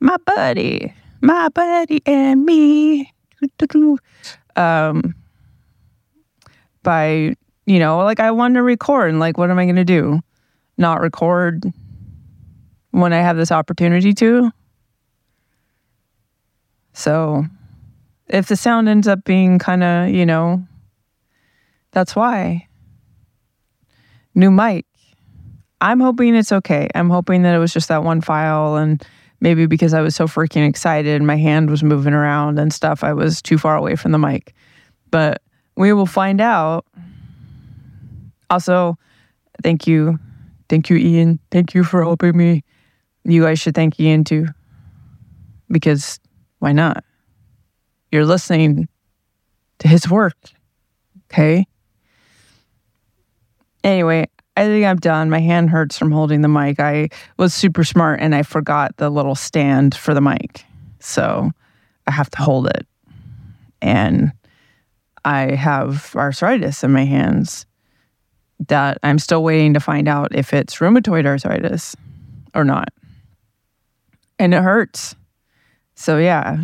My 0.00 0.16
buddy. 0.24 0.94
My 1.20 1.48
buddy 1.48 2.00
and 2.06 2.44
me. 2.44 3.12
Um 4.56 5.14
by 6.82 7.34
you 7.66 7.78
know, 7.78 7.98
like 7.98 8.20
I 8.20 8.30
want 8.30 8.54
to 8.54 8.62
record 8.62 9.10
and 9.10 9.20
like 9.20 9.36
what 9.36 9.50
am 9.50 9.58
I 9.58 9.66
gonna 9.66 9.84
do? 9.84 10.20
Not 10.78 11.00
record 11.00 11.64
when 12.90 13.12
I 13.12 13.18
have 13.18 13.36
this 13.36 13.52
opportunity 13.52 14.14
to. 14.14 14.50
So 16.94 17.44
if 18.28 18.48
the 18.48 18.56
sound 18.56 18.88
ends 18.88 19.06
up 19.06 19.24
being 19.24 19.58
kind 19.58 19.82
of, 19.82 20.08
you 20.08 20.26
know, 20.26 20.66
that's 21.90 22.14
why 22.14 22.68
new 24.34 24.50
mic. 24.50 24.86
I'm 25.80 26.00
hoping 26.00 26.34
it's 26.34 26.52
okay. 26.52 26.88
I'm 26.94 27.10
hoping 27.10 27.42
that 27.42 27.54
it 27.54 27.58
was 27.58 27.72
just 27.72 27.88
that 27.88 28.02
one 28.02 28.20
file 28.20 28.76
and 28.76 29.04
maybe 29.40 29.66
because 29.66 29.94
I 29.94 30.00
was 30.00 30.16
so 30.16 30.26
freaking 30.26 30.68
excited, 30.68 31.16
and 31.16 31.26
my 31.26 31.36
hand 31.36 31.70
was 31.70 31.82
moving 31.84 32.14
around 32.14 32.58
and 32.58 32.72
stuff, 32.72 33.04
I 33.04 33.12
was 33.12 33.40
too 33.40 33.58
far 33.58 33.76
away 33.76 33.96
from 33.96 34.12
the 34.12 34.18
mic. 34.18 34.54
But 35.10 35.42
we 35.76 35.92
will 35.92 36.06
find 36.06 36.40
out. 36.40 36.84
Also, 38.50 38.98
thank 39.62 39.86
you. 39.86 40.18
Thank 40.68 40.90
you, 40.90 40.96
Ian. 40.96 41.38
Thank 41.50 41.74
you 41.74 41.84
for 41.84 42.02
helping 42.02 42.36
me. 42.36 42.64
You 43.24 43.42
guys 43.42 43.60
should 43.60 43.74
thank 43.74 44.00
Ian 44.00 44.24
too. 44.24 44.46
Because 45.70 46.18
why 46.58 46.72
not? 46.72 47.04
You're 48.10 48.24
listening 48.24 48.88
to 49.78 49.88
his 49.88 50.10
work. 50.10 50.36
Okay. 51.30 51.66
Anyway, 53.84 54.28
I 54.56 54.64
think 54.64 54.84
I'm 54.84 54.96
done. 54.96 55.30
My 55.30 55.40
hand 55.40 55.70
hurts 55.70 55.96
from 55.96 56.10
holding 56.10 56.40
the 56.40 56.48
mic. 56.48 56.80
I 56.80 57.10
was 57.36 57.54
super 57.54 57.84
smart 57.84 58.20
and 58.20 58.34
I 58.34 58.42
forgot 58.42 58.96
the 58.96 59.08
little 59.08 59.34
stand 59.34 59.94
for 59.94 60.14
the 60.14 60.20
mic. 60.20 60.64
So 60.98 61.52
I 62.06 62.10
have 62.10 62.30
to 62.30 62.42
hold 62.42 62.66
it. 62.66 62.86
And 63.80 64.32
I 65.24 65.54
have 65.54 66.12
arthritis 66.16 66.82
in 66.82 66.90
my 66.90 67.04
hands 67.04 67.66
that 68.66 68.98
I'm 69.02 69.18
still 69.18 69.44
waiting 69.44 69.74
to 69.74 69.80
find 69.80 70.08
out 70.08 70.34
if 70.34 70.52
it's 70.52 70.76
rheumatoid 70.76 71.26
arthritis 71.26 71.94
or 72.54 72.64
not. 72.64 72.88
And 74.38 74.54
it 74.54 74.62
hurts. 74.62 75.14
So 75.94 76.18
yeah, 76.18 76.58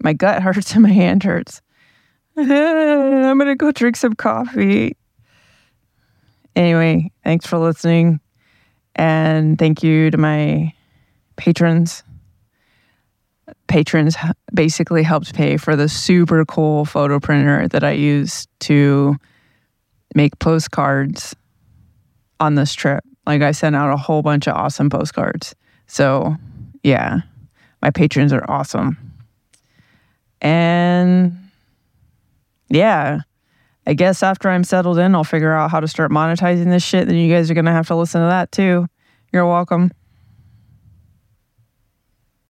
my 0.00 0.12
gut 0.12 0.42
hurts 0.44 0.74
and 0.74 0.82
my 0.82 0.92
hand 0.92 1.24
hurts. 1.24 1.60
I'm 2.36 3.38
going 3.38 3.46
to 3.46 3.56
go 3.56 3.72
drink 3.72 3.96
some 3.96 4.14
coffee. 4.14 4.96
Anyway, 6.56 7.12
thanks 7.22 7.46
for 7.46 7.58
listening. 7.58 8.18
And 8.94 9.58
thank 9.58 9.82
you 9.82 10.10
to 10.10 10.16
my 10.16 10.72
patrons. 11.36 12.02
Patrons 13.68 14.16
basically 14.54 15.02
helped 15.02 15.34
pay 15.34 15.58
for 15.58 15.76
the 15.76 15.88
super 15.88 16.44
cool 16.46 16.86
photo 16.86 17.20
printer 17.20 17.68
that 17.68 17.84
I 17.84 17.92
used 17.92 18.48
to 18.60 19.16
make 20.14 20.38
postcards 20.38 21.36
on 22.40 22.54
this 22.54 22.72
trip. 22.72 23.04
Like, 23.26 23.42
I 23.42 23.52
sent 23.52 23.76
out 23.76 23.92
a 23.92 23.96
whole 23.96 24.22
bunch 24.22 24.46
of 24.46 24.54
awesome 24.54 24.88
postcards. 24.88 25.54
So, 25.88 26.36
yeah, 26.82 27.20
my 27.82 27.90
patrons 27.90 28.32
are 28.32 28.48
awesome. 28.48 28.96
And 30.40 31.36
yeah, 32.68 33.20
I 33.86 33.94
guess 33.94 34.22
after 34.22 34.48
I'm 34.48 34.64
settled 34.64 34.98
in, 34.98 35.14
I'll 35.14 35.24
figure 35.24 35.52
out 35.52 35.70
how 35.70 35.80
to 35.80 35.88
start 35.88 36.10
monetizing 36.10 36.70
this 36.70 36.82
shit. 36.82 37.06
Then 37.06 37.16
you 37.16 37.32
guys 37.32 37.50
are 37.50 37.54
going 37.54 37.66
to 37.66 37.72
have 37.72 37.86
to 37.88 37.96
listen 37.96 38.20
to 38.20 38.26
that 38.26 38.50
too. 38.50 38.86
You're 39.32 39.46
welcome. 39.46 39.92